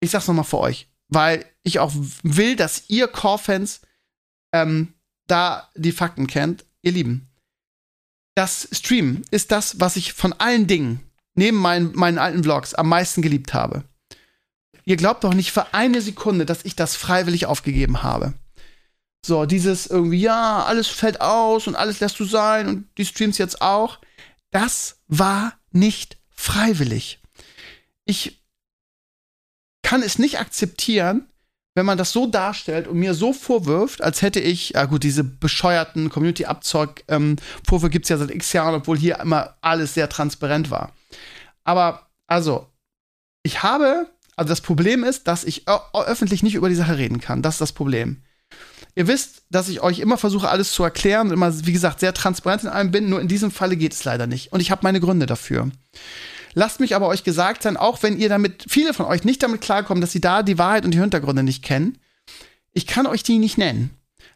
[0.00, 3.82] Ich sag's nochmal für euch, weil ich auch will, dass ihr Core-Fans
[4.52, 4.94] ähm,
[5.26, 6.64] da die Fakten kennt.
[6.82, 7.28] Ihr Lieben,
[8.34, 11.00] das Stream ist das, was ich von allen Dingen
[11.34, 13.84] neben meinen, meinen alten Vlogs am meisten geliebt habe
[14.84, 18.34] ihr glaubt doch nicht für eine Sekunde, dass ich das freiwillig aufgegeben habe.
[19.24, 23.38] So, dieses irgendwie, ja, alles fällt aus und alles lässt du sein und die Streams
[23.38, 23.98] jetzt auch.
[24.50, 27.20] Das war nicht freiwillig.
[28.04, 28.42] Ich
[29.82, 31.28] kann es nicht akzeptieren,
[31.74, 35.24] wenn man das so darstellt und mir so vorwirft, als hätte ich, ja gut, diese
[35.24, 40.70] bescheuerten Community-Abzock-Vorwürfe ähm, gibt es ja seit x Jahren, obwohl hier immer alles sehr transparent
[40.70, 40.92] war.
[41.64, 42.66] Aber, also,
[43.42, 44.06] ich habe,
[44.36, 47.42] also das Problem ist, dass ich öffentlich nicht über die Sache reden kann.
[47.42, 48.22] Das ist das Problem.
[48.94, 52.12] Ihr wisst, dass ich euch immer versuche, alles zu erklären und immer, wie gesagt, sehr
[52.12, 53.08] transparent in allem bin.
[53.08, 54.52] Nur in diesem Falle geht es leider nicht.
[54.52, 55.70] Und ich habe meine Gründe dafür.
[56.54, 59.60] Lasst mich aber euch gesagt sein, auch wenn ihr damit, viele von euch nicht damit
[59.60, 61.98] klarkommen, dass sie da die Wahrheit und die Hintergründe nicht kennen,
[62.72, 63.90] ich kann euch die nicht nennen.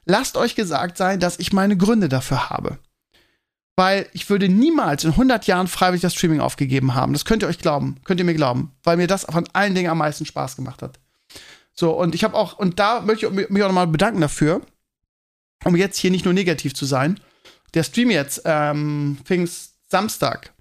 [0.05, 2.79] Lasst euch gesagt sein, dass ich meine Gründe dafür habe.
[3.75, 7.13] Weil ich würde niemals in 100 Jahren freiwillig das Streaming aufgegeben haben.
[7.13, 7.97] Das könnt ihr euch glauben.
[8.05, 8.73] Könnt ihr mir glauben.
[8.85, 10.99] Weil mir das von allen Dingen am meisten Spaß gemacht hat.
[11.73, 14.63] So, und ich habe auch, und da möchte ich mich auch nochmal bedanken dafür,
[15.65, 17.21] um jetzt hier nicht nur negativ zu sein.
[17.75, 20.55] Der Stream jetzt, ähm, Pfingst Samstag.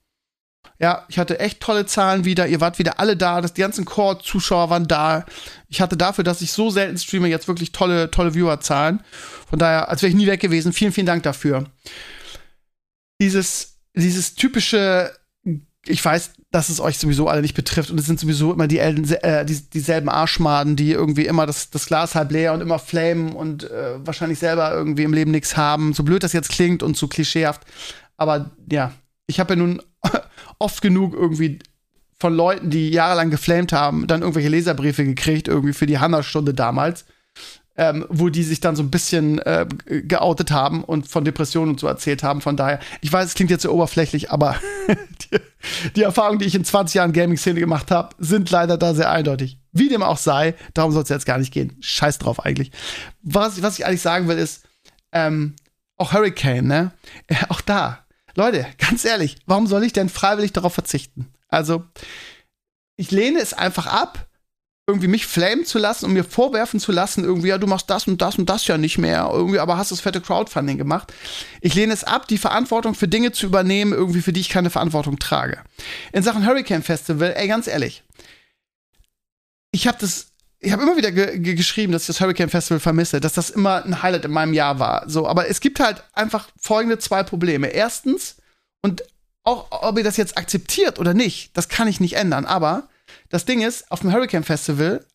[0.80, 2.48] Ja, ich hatte echt tolle Zahlen wieder.
[2.48, 3.42] Ihr wart wieder alle da.
[3.42, 5.26] Das, die ganzen Core-Zuschauer waren da.
[5.70, 9.02] Ich hatte dafür, dass ich so selten streame, jetzt wirklich tolle, tolle Viewer-Zahlen.
[9.50, 10.74] Von daher, als wäre ich nie weg gewesen.
[10.74, 11.66] Vielen, vielen Dank dafür.
[13.22, 15.12] Dieses, dieses typische
[15.88, 18.80] ich weiß, dass es euch sowieso alle nicht betrifft und es sind sowieso immer die,
[18.80, 23.34] äh, die dieselben Arschmaden, die irgendwie immer das, das Glas halb leer und immer flamen
[23.34, 25.94] und äh, wahrscheinlich selber irgendwie im Leben nichts haben.
[25.94, 27.62] So blöd das jetzt klingt und so klischeehaft.
[28.18, 28.94] Aber ja,
[29.28, 29.82] ich habe ja nun
[30.60, 31.60] oft genug irgendwie
[32.18, 37.06] von Leuten, die jahrelang geflamed haben, dann irgendwelche Leserbriefe gekriegt, irgendwie für die Hanna-Stunde damals
[37.78, 41.80] ähm, wo die sich dann so ein bisschen äh, geoutet haben und von Depressionen und
[41.80, 42.42] so erzählt haben.
[42.42, 44.56] Von daher, ich weiß, es klingt jetzt so oberflächlich, aber
[45.32, 45.38] die,
[45.96, 49.60] die Erfahrungen, die ich in 20 Jahren Gaming-Szene gemacht habe, sind leider da sehr eindeutig.
[49.74, 51.76] Wie dem auch sei, darum soll es jetzt gar nicht gehen.
[51.82, 52.72] Scheiß drauf eigentlich.
[53.22, 54.66] Was, was ich eigentlich sagen will, ist,
[55.12, 55.56] ähm,
[55.98, 56.92] auch Hurricane, ne?
[57.50, 58.05] Auch da.
[58.36, 61.34] Leute, ganz ehrlich, warum soll ich denn freiwillig darauf verzichten?
[61.48, 61.84] Also,
[62.98, 64.28] ich lehne es einfach ab,
[64.88, 68.08] irgendwie mich flamen zu lassen und mir vorwerfen zu lassen, irgendwie, ja, du machst das
[68.08, 71.12] und das und das ja nicht mehr, irgendwie, aber hast das fette Crowdfunding gemacht.
[71.62, 74.70] Ich lehne es ab, die Verantwortung für Dinge zu übernehmen, irgendwie, für die ich keine
[74.70, 75.64] Verantwortung trage.
[76.14, 78.04] In Sachen Hurricane Festival, ey, ganz ehrlich,
[79.72, 80.34] ich habe das,
[80.66, 83.52] ich habe immer wieder ge ge geschrieben, dass ich das Hurricane Festival vermisse, dass das
[83.52, 85.08] immer ein Highlight in meinem Jahr war.
[85.08, 87.68] So, aber es gibt halt einfach folgende zwei Probleme.
[87.68, 88.38] Erstens,
[88.82, 89.04] und
[89.44, 92.90] auch ob ihr das jetzt akzeptiert oder nicht, das kann ich nicht ändern, aber
[93.30, 95.06] das Ding ist, auf dem Hurricane Festival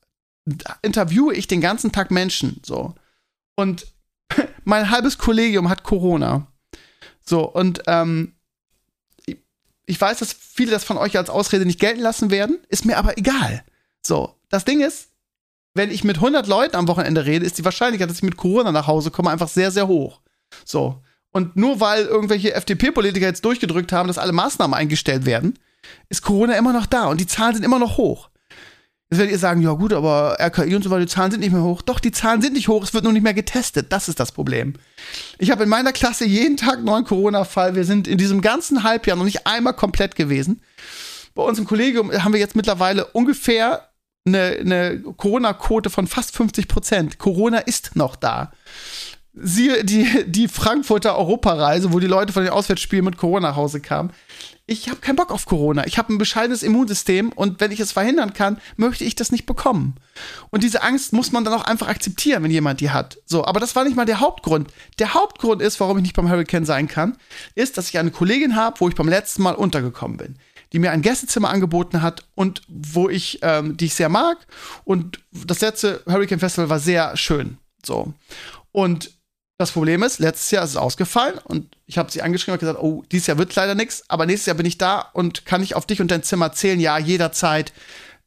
[0.82, 2.94] interviewe ich den ganzen Tag Menschen, so.
[3.56, 3.86] Und
[4.64, 6.46] mein halbes Kollegium hat Corona.
[7.24, 8.34] So, und ähm,
[9.86, 12.96] ich weiß, dass viele das von euch als Ausrede nicht gelten lassen werden, ist mir
[12.96, 13.64] aber egal.
[14.00, 15.09] So, das Ding ist,
[15.74, 18.72] wenn ich mit 100 Leuten am Wochenende rede, ist die Wahrscheinlichkeit, dass ich mit Corona
[18.72, 20.20] nach Hause komme, einfach sehr, sehr hoch.
[20.64, 21.02] So.
[21.32, 25.58] Und nur weil irgendwelche FDP-Politiker jetzt durchgedrückt haben, dass alle Maßnahmen eingestellt werden,
[26.08, 28.30] ist Corona immer noch da und die Zahlen sind immer noch hoch.
[29.10, 31.52] Jetzt werdet ihr sagen, ja gut, aber RKI und so weiter, die Zahlen sind nicht
[31.52, 31.82] mehr hoch.
[31.82, 33.92] Doch, die Zahlen sind nicht hoch, es wird nur nicht mehr getestet.
[33.92, 34.74] Das ist das Problem.
[35.38, 37.74] Ich habe in meiner Klasse jeden Tag neuen Corona-Fall.
[37.74, 40.62] Wir sind in diesem ganzen Halbjahr noch nicht einmal komplett gewesen.
[41.34, 43.89] Bei uns im Kollegium haben wir jetzt mittlerweile ungefähr
[44.26, 47.18] eine, eine Corona-Quote von fast 50 Prozent.
[47.18, 48.52] Corona ist noch da.
[49.32, 53.80] Siehe die, die Frankfurter Europareise, wo die Leute von den Auswärtsspielen mit Corona nach Hause
[53.80, 54.12] kamen
[54.70, 55.84] ich habe keinen Bock auf Corona.
[55.88, 59.44] Ich habe ein bescheidenes Immunsystem und wenn ich es verhindern kann, möchte ich das nicht
[59.44, 59.96] bekommen.
[60.50, 63.18] Und diese Angst muss man dann auch einfach akzeptieren, wenn jemand die hat.
[63.26, 64.68] So, aber das war nicht mal der Hauptgrund.
[65.00, 67.16] Der Hauptgrund ist, warum ich nicht beim Hurricane sein kann,
[67.56, 70.38] ist, dass ich eine Kollegin habe, wo ich beim letzten Mal untergekommen bin,
[70.72, 74.38] die mir ein Gästezimmer angeboten hat und wo ich, ähm, die ich sehr mag.
[74.84, 77.58] Und das letzte Hurricane Festival war sehr schön.
[77.84, 78.12] So.
[78.72, 79.10] Und
[79.58, 82.78] das Problem ist, letztes Jahr ist es ausgefallen und ich habe sie angeschrieben und gesagt,
[82.80, 85.74] oh, dieses Jahr wird leider nichts, aber nächstes Jahr bin ich da und kann ich
[85.74, 86.80] auf dich und dein Zimmer zählen?
[86.80, 87.74] Ja, jederzeit.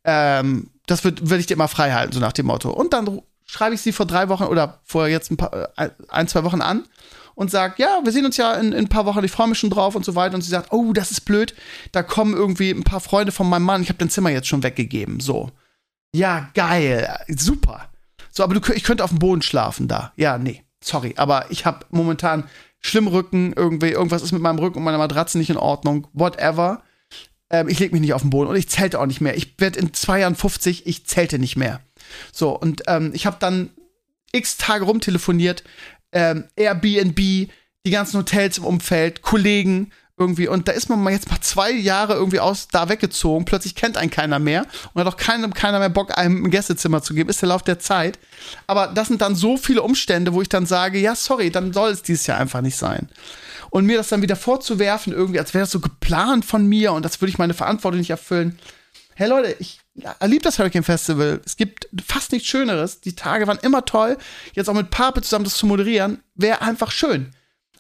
[0.04, 2.70] Ähm, das wird, ich dir immer frei halten, so nach dem Motto.
[2.70, 6.28] Und dann schreibe ich sie vor drei Wochen oder vor jetzt ein, paar, äh, ein
[6.28, 6.84] zwei Wochen an
[7.36, 9.60] und sage, ja, wir sehen uns ja in, in, ein paar Wochen, ich freue mich
[9.60, 10.36] schon drauf und so weiter.
[10.36, 11.54] Und sie sagt, oh, das ist blöd,
[11.92, 14.64] da kommen irgendwie ein paar Freunde von meinem Mann, ich habe dein Zimmer jetzt schon
[14.64, 15.20] weggegeben.
[15.20, 15.52] So.
[16.14, 17.90] Ja, geil, super.
[18.32, 20.14] So, aber du, ich könnte auf dem Boden schlafen da.
[20.16, 22.44] Ja, nee sorry, aber ich habe momentan
[22.80, 26.84] schlimm Rücken, irgendwie, irgendwas ist mit meinem Rücken und meiner Matratze nicht in Ordnung, whatever.
[27.50, 29.38] Ähm, ich lege mich nicht auf den Boden und ich zählte auch nicht mehr.
[29.38, 31.80] Ich werde in zwei Jahren 50, ich zählte nicht mehr.
[32.32, 33.70] So, und ähm, ich habe dann
[34.34, 35.64] x Tage rumtelefoniert,
[36.14, 40.48] ähm, Airbnb, die ganzen Hotels im Umfeld, Kollegen, irgendwie.
[40.48, 43.46] Und da ist man mal jetzt mal zwei Jahre irgendwie aus da weggezogen.
[43.46, 47.02] Plötzlich kennt einen keiner mehr und hat auch keinem, keiner mehr Bock, einem ein Gästezimmer
[47.02, 47.30] zu geben.
[47.30, 48.20] Ist der Lauf der Zeit.
[48.68, 51.92] Aber das sind dann so viele Umstände, wo ich dann sage, ja, sorry, dann soll
[51.92, 53.10] es dieses Jahr einfach nicht sein.
[53.70, 57.04] Und mir das dann wieder vorzuwerfen, irgendwie, als wäre das so geplant von mir und
[57.04, 58.60] das würde ich meine Verantwortung nicht erfüllen.
[59.16, 59.80] Hey Leute, ich
[60.26, 61.40] liebe das Hurricane Festival.
[61.46, 63.00] Es gibt fast nichts Schöneres.
[63.02, 64.18] Die Tage waren immer toll.
[64.54, 67.32] Jetzt auch mit Pape zusammen das zu moderieren, wäre einfach schön.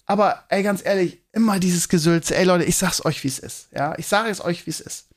[0.06, 2.36] Aber ey, ganz ehrlich, immer dieses Gesülze.
[2.36, 3.70] Ey Leute, ich sag's euch, wie es ist.
[3.72, 5.08] Ja, ich sage es euch, wie es ist.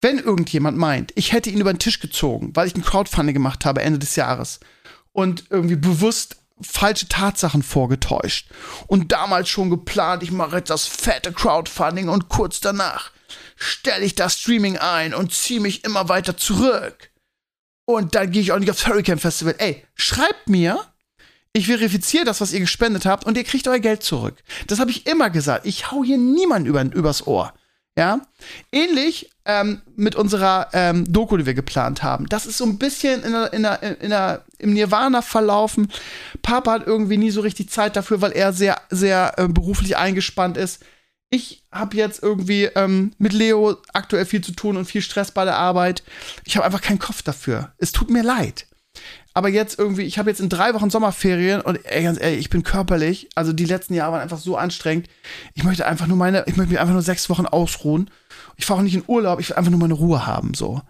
[0.00, 3.64] Wenn irgendjemand meint, ich hätte ihn über den Tisch gezogen, weil ich ein Crowdfunding gemacht
[3.64, 4.58] habe Ende des Jahres
[5.12, 8.50] und irgendwie bewusst falsche Tatsachen vorgetäuscht
[8.86, 13.12] und damals schon geplant, ich mache jetzt das fette Crowdfunding und kurz danach
[13.56, 17.10] stelle ich das Streaming ein und ziehe mich immer weiter zurück.
[17.86, 19.54] Und dann gehe ich auch nicht aufs Hurricane Festival.
[19.58, 20.80] Ey, schreibt mir,
[21.52, 24.42] ich verifiziere das, was ihr gespendet habt und ihr kriegt euer Geld zurück.
[24.66, 25.66] Das habe ich immer gesagt.
[25.66, 27.52] Ich hau hier niemanden über, übers Ohr.
[27.96, 28.22] Ja,
[28.72, 32.28] ähnlich ähm, mit unserer ähm, Doku, die wir geplant haben.
[32.28, 35.92] Das ist so ein bisschen in der, in der, in der, im Nirvana verlaufen.
[36.42, 40.56] Papa hat irgendwie nie so richtig Zeit dafür, weil er sehr, sehr äh, beruflich eingespannt
[40.56, 40.82] ist.
[41.30, 45.44] Ich habe jetzt irgendwie ähm, mit Leo aktuell viel zu tun und viel Stress bei
[45.44, 46.02] der Arbeit.
[46.44, 47.72] Ich habe einfach keinen Kopf dafür.
[47.78, 48.66] Es tut mir leid.
[49.36, 52.50] Aber jetzt irgendwie, ich habe jetzt in drei Wochen Sommerferien und ey, ganz ehrlich, ich
[52.50, 55.08] bin körperlich, also die letzten Jahre waren einfach so anstrengend.
[55.54, 58.10] Ich möchte einfach nur meine, ich möchte mich einfach nur sechs Wochen ausruhen.
[58.56, 60.82] Ich fahre auch nicht in Urlaub, ich will einfach nur meine Ruhe haben, so.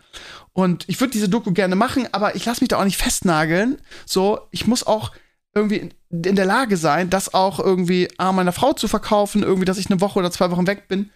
[0.53, 3.79] Und ich würde diese Doku gerne machen, aber ich lasse mich da auch nicht festnageln.
[4.05, 5.13] So, ich muss auch
[5.55, 5.89] irgendwie
[6.23, 9.91] in der Lage sein, das auch irgendwie A, meiner Frau zu verkaufen, irgendwie, dass ich
[9.91, 11.11] eine Woche oder zwei Wochen weg bin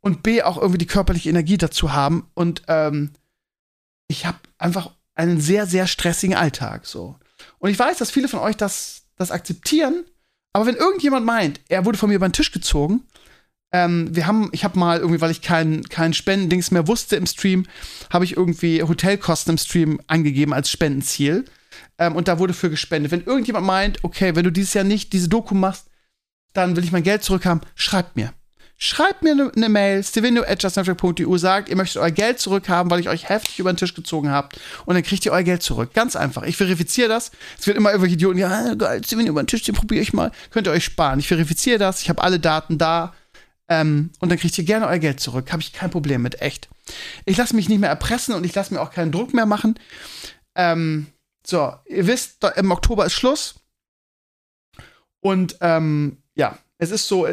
[0.00, 2.28] und B, auch irgendwie die körperliche Energie dazu haben.
[2.34, 3.10] Und ähm,
[4.06, 6.86] ich habe einfach einen sehr, sehr stressigen Alltag.
[6.86, 7.16] So.
[7.58, 10.04] Und ich weiß, dass viele von euch das, das akzeptieren,
[10.52, 13.04] aber wenn irgendjemand meint, er wurde von mir über den Tisch gezogen,
[13.70, 17.26] ähm, wir haben, ich habe mal irgendwie, weil ich kein, kein Spendendings mehr wusste im
[17.26, 17.66] Stream,
[18.10, 21.44] habe ich irgendwie Hotelkosten im Stream angegeben als Spendenziel.
[21.98, 23.12] Ähm, und da wurde für gespendet.
[23.12, 25.86] Wenn irgendjemand meint, okay, wenn du dieses Jahr nicht diese Doku machst,
[26.52, 28.32] dann will ich mein Geld zurückhaben, schreibt mir.
[28.80, 33.28] Schreibt mir eine ne Mail, stevino.justnetwork.eu, sagt, ihr möchtet euer Geld zurückhaben, weil ich euch
[33.28, 34.60] heftig über den Tisch gezogen habt.
[34.86, 35.92] Und dann kriegt ihr euer Geld zurück.
[35.94, 36.44] Ganz einfach.
[36.44, 37.32] Ich verifiziere das.
[37.58, 40.30] Es wird immer irgendwelche Idioten, ja, geil, Stevino über den Tisch, den probiere ich mal.
[40.50, 41.18] Könnt ihr euch sparen.
[41.18, 42.02] Ich verifiziere das.
[42.02, 43.14] Ich habe alle Daten da.
[43.68, 45.50] Ähm, und dann kriegt ihr gerne euer Geld zurück.
[45.50, 46.68] Habe ich kein Problem mit, echt.
[47.24, 49.76] Ich lasse mich nicht mehr erpressen und ich lasse mir auch keinen Druck mehr machen.
[50.54, 51.08] Ähm,
[51.48, 53.54] so, ihr wisst, im Oktober ist Schluss.
[55.20, 57.26] Und ähm, ja, es ist so,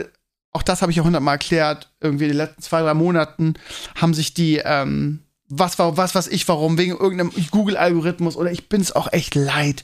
[0.54, 3.56] auch das habe ich ja hundertmal erklärt, irgendwie in den letzten zwei, drei Monaten
[3.96, 8.70] haben sich die, ähm, was war, was was ich, warum, wegen irgendeinem Google-Algorithmus oder ich
[8.70, 9.84] bin es auch echt leid,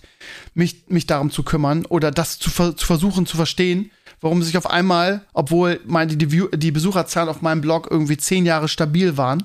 [0.54, 3.92] mich, mich darum zu kümmern oder das zu, zu versuchen zu verstehen,
[4.22, 8.70] warum sich auf einmal, obwohl meine, die, die Besucherzahlen auf meinem Blog irgendwie zehn Jahre
[8.70, 9.44] stabil waren,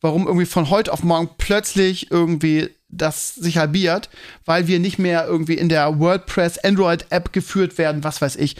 [0.00, 4.10] warum irgendwie von heute auf morgen plötzlich irgendwie das sich halbiert,
[4.44, 8.56] weil wir nicht mehr irgendwie in der WordPress Android App geführt werden, was weiß ich.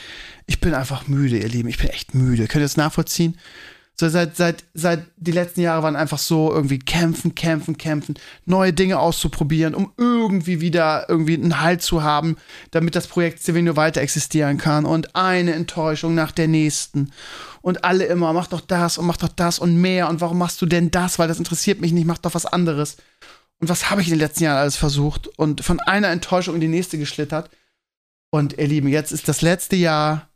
[0.47, 1.69] Ich bin einfach müde, ihr Lieben.
[1.69, 2.47] Ich bin echt müde.
[2.47, 3.37] Könnt ihr das nachvollziehen?
[4.01, 8.14] So seit, seit, seit die letzten Jahre waren einfach so irgendwie kämpfen, kämpfen, kämpfen,
[8.47, 12.37] neue Dinge auszuprobieren, um irgendwie wieder irgendwie einen Halt zu haben,
[12.71, 14.87] damit das Projekt Stevenio weiter existieren kann.
[14.87, 17.12] Und eine Enttäuschung nach der nächsten.
[17.61, 20.09] Und alle immer, mach doch das und mach doch das und mehr.
[20.09, 21.19] Und warum machst du denn das?
[21.19, 22.97] Weil das interessiert mich nicht, mach doch was anderes.
[23.61, 26.62] Und was habe ich in den letzten Jahren alles versucht und von einer Enttäuschung in
[26.62, 27.51] die nächste geschlittert.
[28.31, 30.31] Und ihr Lieben, jetzt ist das letzte Jahr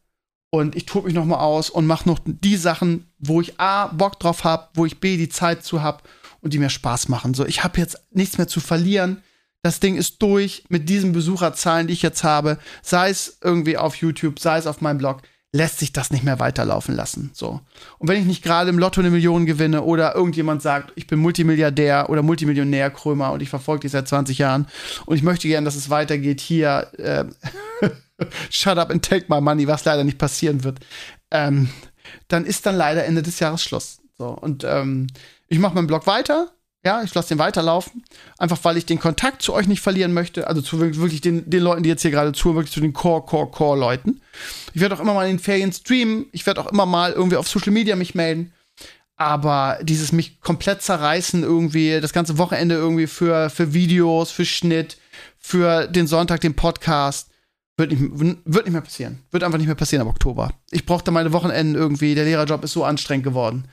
[0.50, 3.86] und ich tobe mich noch mal aus und mache noch die Sachen, wo ich A,
[3.86, 6.02] Bock drauf habe, wo ich B, die Zeit zu habe
[6.42, 7.34] und die mir Spaß machen.
[7.34, 9.22] So, ich habe jetzt nichts mehr zu verlieren.
[9.62, 13.96] Das Ding ist durch mit diesen Besucherzahlen, die ich jetzt habe, sei es irgendwie auf
[13.96, 15.22] YouTube, sei es auf meinem Blog
[15.54, 17.30] lässt sich das nicht mehr weiterlaufen lassen.
[17.32, 17.60] So.
[17.98, 21.20] Und wenn ich nicht gerade im Lotto eine Million gewinne oder irgendjemand sagt, ich bin
[21.20, 24.66] Multimilliardär oder Multimillionär Krömer und ich verfolge dich seit 20 Jahren
[25.06, 27.24] und ich möchte gerne, dass es weitergeht, hier äh,
[28.50, 30.80] shut up and take my money, was leider nicht passieren wird,
[31.30, 31.70] ähm,
[32.26, 34.00] dann ist dann leider Ende des Jahres Schluss.
[34.18, 34.30] So.
[34.30, 35.06] Und ähm,
[35.46, 36.50] ich mache meinen Blog weiter,
[36.84, 38.04] ja, ich lasse den weiterlaufen.
[38.38, 40.46] Einfach weil ich den Kontakt zu euch nicht verlieren möchte.
[40.46, 43.22] Also zu wirklich den, den Leuten, die jetzt hier gerade zuhören, wirklich zu den Core,
[43.22, 44.20] Core, Core-Leuten.
[44.74, 46.26] Ich werde auch immer mal in den Ferien streamen.
[46.32, 48.52] Ich werde auch immer mal irgendwie auf Social Media mich melden.
[49.16, 54.98] Aber dieses mich komplett zerreißen, irgendwie, das ganze Wochenende irgendwie für, für Videos, für Schnitt,
[55.38, 57.30] für den Sonntag, den Podcast,
[57.76, 58.02] wird nicht,
[58.44, 59.20] wird nicht mehr passieren.
[59.30, 60.52] Wird einfach nicht mehr passieren ab Oktober.
[60.70, 62.14] Ich brauchte meine Wochenenden irgendwie.
[62.14, 63.68] Der Lehrerjob ist so anstrengend geworden.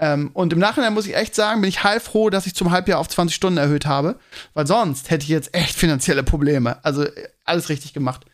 [0.00, 2.98] Ähm, und im Nachhinein muss ich echt sagen, bin ich heilfroh, dass ich zum Halbjahr
[2.98, 4.18] auf 20 Stunden erhöht habe,
[4.52, 6.84] weil sonst hätte ich jetzt echt finanzielle Probleme.
[6.84, 8.26] Also äh, alles richtig gemacht.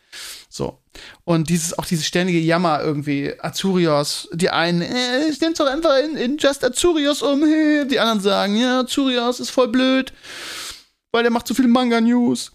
[0.49, 0.83] So.
[1.25, 6.17] Und dieses, auch dieses ständige Jammer irgendwie, Azurios, die einen, äh, stimmt doch einfach in,
[6.17, 7.41] in Just Azurios um,
[7.89, 10.13] die anderen sagen, ja, Azurios ist voll blöd,
[11.13, 12.53] weil der macht zu viele Manga-News.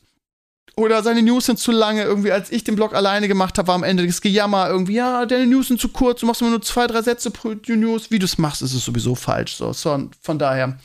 [0.77, 2.03] Oder seine News sind zu lange.
[2.03, 4.67] Irgendwie, als ich den Blog alleine gemacht habe, war am Ende das Gejammer.
[4.67, 6.19] Irgendwie, ja, deine News sind zu kurz.
[6.19, 8.11] Du machst immer nur zwei, drei Sätze pro News.
[8.11, 9.55] Wie du es machst, ist es sowieso falsch.
[9.55, 10.77] So, so von daher,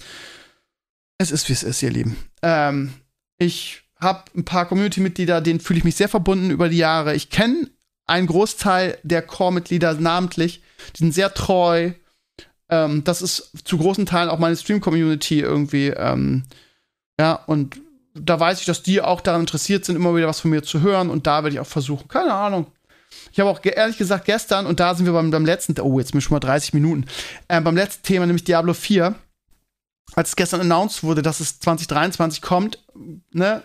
[1.18, 2.16] es ist, wie es ist, ihr Lieben.
[2.42, 2.92] Ähm,
[3.38, 7.14] ich habe ein paar Community-Mitglieder, denen fühle ich mich sehr verbunden über die Jahre.
[7.14, 7.68] Ich kenne
[8.06, 10.62] einen Großteil der Core-Mitglieder namentlich.
[10.94, 11.92] Die sind sehr treu.
[12.68, 15.88] Ähm, das ist zu großen Teilen auch meine Stream-Community irgendwie.
[15.88, 16.44] Ähm,
[17.18, 17.80] ja, und
[18.14, 20.80] da weiß ich, dass die auch daran interessiert sind, immer wieder was von mir zu
[20.80, 21.10] hören.
[21.10, 22.66] Und da werde ich auch versuchen, keine Ahnung.
[23.32, 26.12] Ich habe auch ehrlich gesagt gestern, und da sind wir beim, beim letzten, oh, jetzt
[26.12, 27.06] bin ich schon mal 30 Minuten,
[27.48, 29.14] äh, beim letzten Thema, nämlich Diablo 4,
[30.14, 32.78] als es gestern announced wurde, dass es 2023 kommt,
[33.32, 33.62] ne,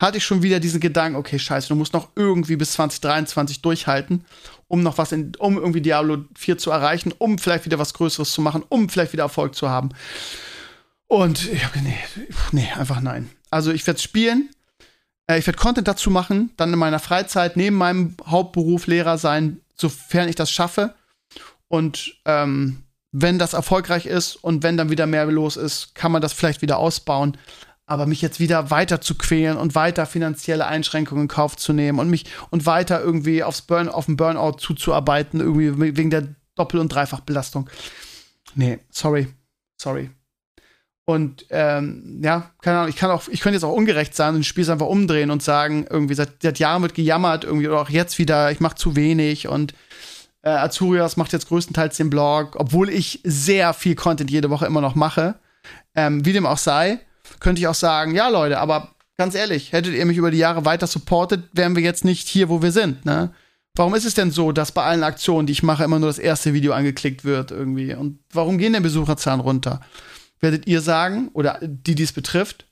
[0.00, 4.24] hatte ich schon wieder diesen Gedanken, okay, scheiße, du musst noch irgendwie bis 2023 durchhalten,
[4.68, 8.32] um noch was in, um irgendwie Diablo 4 zu erreichen, um vielleicht wieder was Größeres
[8.32, 9.90] zu machen, um vielleicht wieder Erfolg zu haben.
[11.08, 11.98] Und ich habe, nee,
[12.52, 13.30] nee, einfach nein.
[13.50, 14.50] Also ich werde spielen,
[15.28, 19.60] äh, ich werde Content dazu machen, dann in meiner Freizeit neben meinem Hauptberuf Lehrer sein,
[19.74, 20.94] sofern ich das schaffe.
[21.68, 22.82] Und ähm,
[23.12, 26.62] wenn das erfolgreich ist und wenn dann wieder mehr los ist, kann man das vielleicht
[26.62, 27.36] wieder ausbauen.
[27.86, 31.98] Aber mich jetzt wieder weiter zu quälen und weiter finanzielle Einschränkungen in Kauf zu nehmen
[31.98, 36.80] und mich und weiter irgendwie aufs Burn, auf den Burnout zuzuarbeiten, irgendwie wegen der Doppel-
[36.80, 37.70] und Dreifachbelastung.
[38.54, 39.28] Nee, sorry.
[39.76, 40.10] Sorry.
[41.08, 44.40] Und ähm, ja, keine Ahnung, ich kann auch, ich könnte jetzt auch ungerecht sein und
[44.40, 47.88] das Spiel einfach umdrehen und sagen, irgendwie seit, seit Jahren wird gejammert, irgendwie, oder auch
[47.88, 49.72] jetzt wieder, ich mache zu wenig und
[50.42, 54.82] äh, Azurias macht jetzt größtenteils den Blog, obwohl ich sehr viel Content jede Woche immer
[54.82, 55.36] noch mache.
[55.94, 57.00] Ähm, wie dem auch sei,
[57.40, 60.66] könnte ich auch sagen, ja, Leute, aber ganz ehrlich, hättet ihr mich über die Jahre
[60.66, 63.32] weiter supportet, wären wir jetzt nicht hier, wo wir sind, ne?
[63.74, 66.18] Warum ist es denn so, dass bei allen Aktionen, die ich mache, immer nur das
[66.18, 67.94] erste Video angeklickt wird irgendwie?
[67.94, 69.80] Und warum gehen denn Besucherzahlen runter?
[70.40, 72.66] Werdet ihr sagen, oder die, die es betrifft,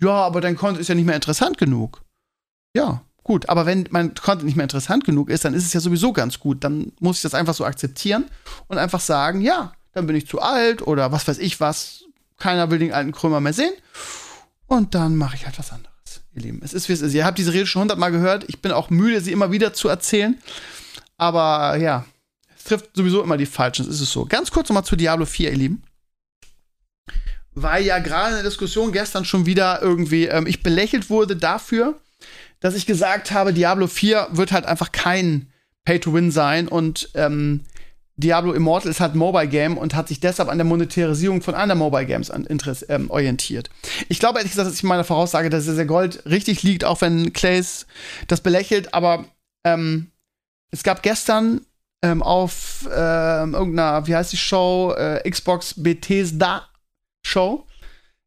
[0.00, 2.02] ja, aber dein Content ist ja nicht mehr interessant genug.
[2.74, 5.80] Ja, gut, aber wenn mein Content nicht mehr interessant genug ist, dann ist es ja
[5.80, 6.64] sowieso ganz gut.
[6.64, 8.24] Dann muss ich das einfach so akzeptieren
[8.66, 12.04] und einfach sagen, ja, dann bin ich zu alt oder was weiß ich was.
[12.38, 13.72] Keiner will den alten Krömer mehr sehen.
[14.66, 16.60] Und dann mache ich halt was anderes, ihr Lieben.
[16.64, 17.14] Es ist, wie es ist.
[17.14, 18.44] Ihr habt diese Rede schon hundertmal gehört.
[18.48, 20.38] Ich bin auch müde, sie immer wieder zu erzählen.
[21.18, 22.04] Aber ja,
[22.56, 23.86] es trifft sowieso immer die Falschen.
[23.86, 24.24] Das ist es so.
[24.24, 25.82] Ganz kurz nochmal zu Diablo 4, ihr Lieben
[27.54, 31.98] weil ja gerade in der Diskussion gestern schon wieder irgendwie ähm, ich belächelt wurde dafür,
[32.60, 35.48] dass ich gesagt habe, Diablo 4 wird halt einfach kein
[35.84, 37.64] Pay-to-Win sein und ähm,
[38.16, 41.78] Diablo Immortal ist halt Mobile Game und hat sich deshalb an der Monetarisierung von anderen
[41.78, 43.70] Mobile Games an Interesse, ähm, orientiert.
[44.08, 47.32] Ich glaube ehrlich gesagt, dass ich meine Voraussage, dass der Gold richtig liegt, auch wenn
[47.32, 47.86] Clays
[48.28, 49.24] das belächelt, aber
[49.64, 50.08] ähm,
[50.70, 51.62] es gab gestern
[52.02, 56.68] ähm, auf ähm, irgendeiner, wie heißt die Show, äh, Xbox Bethesda
[57.22, 57.66] Show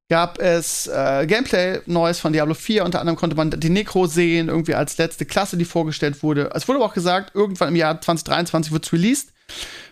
[0.10, 2.86] gab es äh, Gameplay Neues von Diablo 4.
[2.86, 6.52] Unter anderem konnte man die Necro sehen, irgendwie als letzte Klasse, die vorgestellt wurde.
[6.54, 9.34] Es wurde aber auch gesagt, irgendwann im Jahr 2023 wird es released.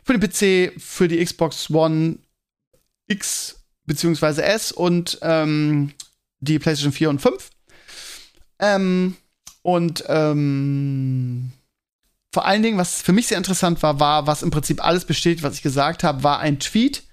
[0.04, 2.18] Für den PC, für die Xbox One
[3.08, 4.42] X bzw.
[4.42, 5.94] S und ähm,
[6.40, 7.50] die PlayStation 4 und 5.
[8.60, 9.16] Ähm,
[9.62, 11.52] und ähm,
[12.32, 15.44] vor allen Dingen, was für mich sehr interessant war, war, was im Prinzip alles bestätigt,
[15.44, 17.04] was ich gesagt habe, war ein Tweet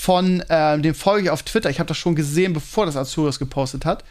[0.00, 3.38] von äh, dem folge ich auf Twitter, ich habe das schon gesehen, bevor das Azurius
[3.38, 4.02] gepostet hat,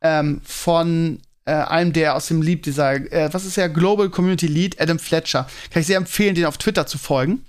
[0.00, 4.46] ähm, von äh, einem, der aus dem Lead, dieser, äh, was ist der Global Community
[4.46, 5.46] Lead, Adam Fletcher.
[5.70, 7.44] Kann ich sehr empfehlen, den auf Twitter zu folgen,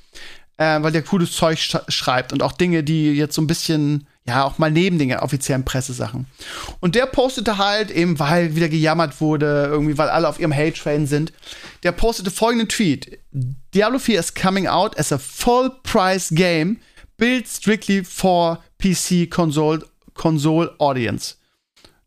[0.58, 4.06] äh, weil der cooles Zeug sch schreibt und auch Dinge, die jetzt so ein bisschen,
[4.26, 6.26] ja, auch mal neben den offiziellen Pressesachen.
[6.82, 11.08] Und der postete halt, eben weil wieder gejammert wurde, irgendwie, weil alle auf ihrem Hate-Train
[11.08, 11.32] sind,
[11.84, 13.17] der postete folgenden Tweet.
[13.73, 16.82] Diablo 4 is coming out as a full-price game
[17.17, 19.80] built strictly for PC console,
[20.13, 21.36] console audience.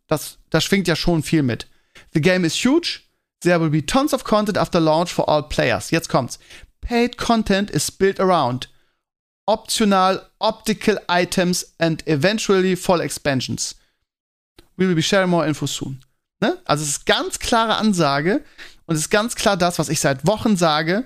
[0.08, 1.66] Das, das schwingt ja schon viel mit.
[2.12, 3.02] The game is huge.
[3.40, 5.90] There will be tons of content after launch for all players.
[5.90, 6.38] Jetzt kommt's.
[6.80, 8.68] Paid content is built around
[9.46, 13.74] optional optical items and eventually full expansions.
[14.76, 16.00] We will be sharing more info soon.
[16.40, 16.58] Ne?
[16.64, 18.42] Also es ist ganz klare Ansage
[18.86, 21.04] und es ist ganz klar das, was ich seit Wochen sage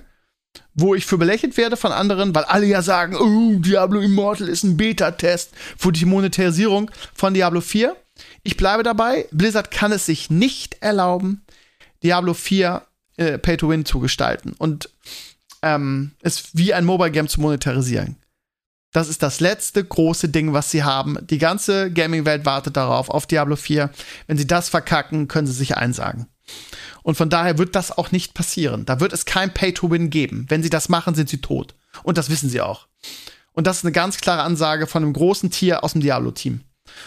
[0.73, 4.63] wo ich für belächelt werde von anderen, weil alle ja sagen, oh, Diablo Immortal ist
[4.63, 7.95] ein Beta-Test für die Monetarisierung von Diablo 4.
[8.43, 11.43] Ich bleibe dabei, Blizzard kann es sich nicht erlauben,
[12.03, 12.81] Diablo 4
[13.17, 14.89] äh, Pay-to-Win zu gestalten und
[15.61, 18.17] ähm, es wie ein Mobile-Game zu monetarisieren.
[18.95, 21.17] Das ist das letzte große Ding, was sie haben.
[21.27, 23.89] Die ganze Gaming-Welt wartet darauf, auf Diablo 4.
[24.27, 26.27] Wenn sie das verkacken, können sie sich einsagen.
[27.03, 28.85] Und von daher wird das auch nicht passieren.
[28.85, 30.45] Da wird es kein Pay-to-Win geben.
[30.49, 31.75] Wenn sie das machen, sind sie tot.
[32.03, 32.87] Und das wissen sie auch.
[33.53, 36.61] Und das ist eine ganz klare Ansage von einem großen Tier aus dem Diablo-Team.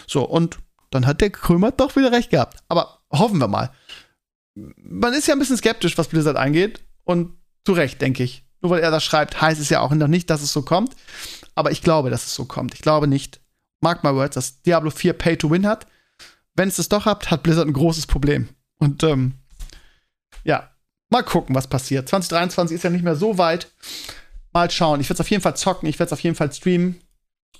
[0.07, 0.57] So, und
[0.89, 2.59] dann hat der Krömer doch wieder recht gehabt.
[2.67, 3.71] Aber hoffen wir mal.
[4.55, 6.81] Man ist ja ein bisschen skeptisch, was Blizzard angeht.
[7.03, 7.33] Und
[7.65, 8.45] zu Recht, denke ich.
[8.61, 10.95] Nur weil er das schreibt, heißt es ja auch noch nicht, dass es so kommt.
[11.55, 12.73] Aber ich glaube, dass es so kommt.
[12.73, 13.41] Ich glaube nicht,
[13.81, 15.87] mark my words, dass Diablo 4 Pay to Win hat.
[16.55, 18.49] Wenn es das doch habt, hat Blizzard ein großes Problem.
[18.79, 19.33] Und ähm,
[20.43, 20.71] ja,
[21.09, 22.09] mal gucken, was passiert.
[22.09, 23.71] 2023 ist ja nicht mehr so weit.
[24.51, 24.99] Mal schauen.
[24.99, 26.99] Ich werde es auf jeden Fall zocken, ich werde es auf jeden Fall streamen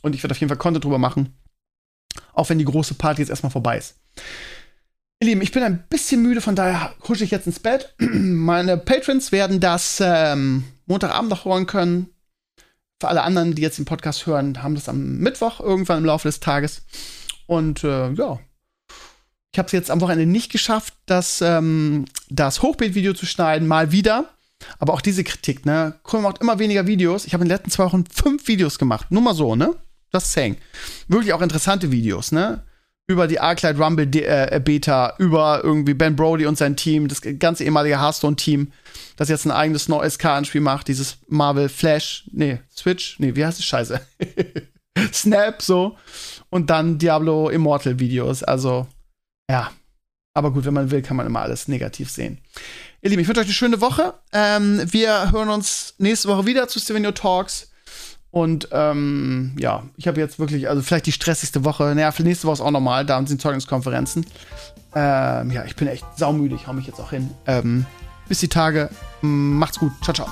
[0.02, 1.38] und ich werde auf jeden Fall Content drüber machen.
[2.34, 4.00] Auch wenn die große Party jetzt erstmal vorbei ist.
[5.22, 7.94] Ihr Lieben, ich bin ein bisschen müde, von daher husche ich jetzt ins Bett.
[8.00, 12.10] Meine Patrons werden das ähm, Montagabend noch hören können.
[13.02, 16.28] Für alle anderen, die jetzt den Podcast hören, haben das am Mittwoch irgendwann im Laufe
[16.28, 16.84] des Tages.
[17.48, 18.40] Und äh, ja,
[19.52, 23.92] ich habe es jetzt am Wochenende nicht geschafft, das, ähm, das Hochbildvideo zu schneiden, mal
[23.92, 24.30] wieder.
[24.78, 25.96] Aber auch diese Kritik, ne?
[26.04, 27.26] Krumm macht immer weniger Videos.
[27.26, 29.08] Ich habe in den letzten zwei Wochen fünf Videos gemacht.
[29.10, 29.76] Nur mal so, ne?
[30.12, 30.58] Das saying.
[31.08, 32.64] Wirklich auch interessante Videos, ne?
[33.08, 37.64] Über die Arclight Rumble äh, Beta, über irgendwie Ben Brody und sein Team, das ganze
[37.64, 38.72] ehemalige Hearthstone-Team,
[39.16, 43.60] das jetzt ein eigenes neues Kartenspiel macht, dieses Marvel Flash, nee, Switch, nee, wie heißt
[43.60, 43.66] es?
[43.66, 44.02] Scheiße.
[45.14, 45.98] Snap, so.
[46.50, 48.44] Und dann Diablo Immortal Videos.
[48.44, 48.88] Also,
[49.50, 49.72] ja.
[50.34, 52.38] Aber gut, wenn man will, kann man immer alles negativ sehen.
[53.02, 54.14] Ihr Lieben, ich wünsche euch eine schöne Woche.
[54.32, 57.72] Ähm, wir hören uns nächste Woche wieder zu Stevenio Talks.
[58.32, 61.96] Und ähm, ja, ich habe jetzt wirklich, also vielleicht die stressigste Woche.
[61.96, 64.26] Naja, für nächste Woche ist auch normal, da sind Zeugniskonferenzen.
[64.96, 67.32] Ähm, ja, ich bin echt saumüde, ich hau mich jetzt auch hin.
[67.48, 67.86] Ähm,
[68.28, 68.90] bis die Tage.
[69.22, 69.92] Macht's gut.
[70.04, 70.30] Ciao, ciao.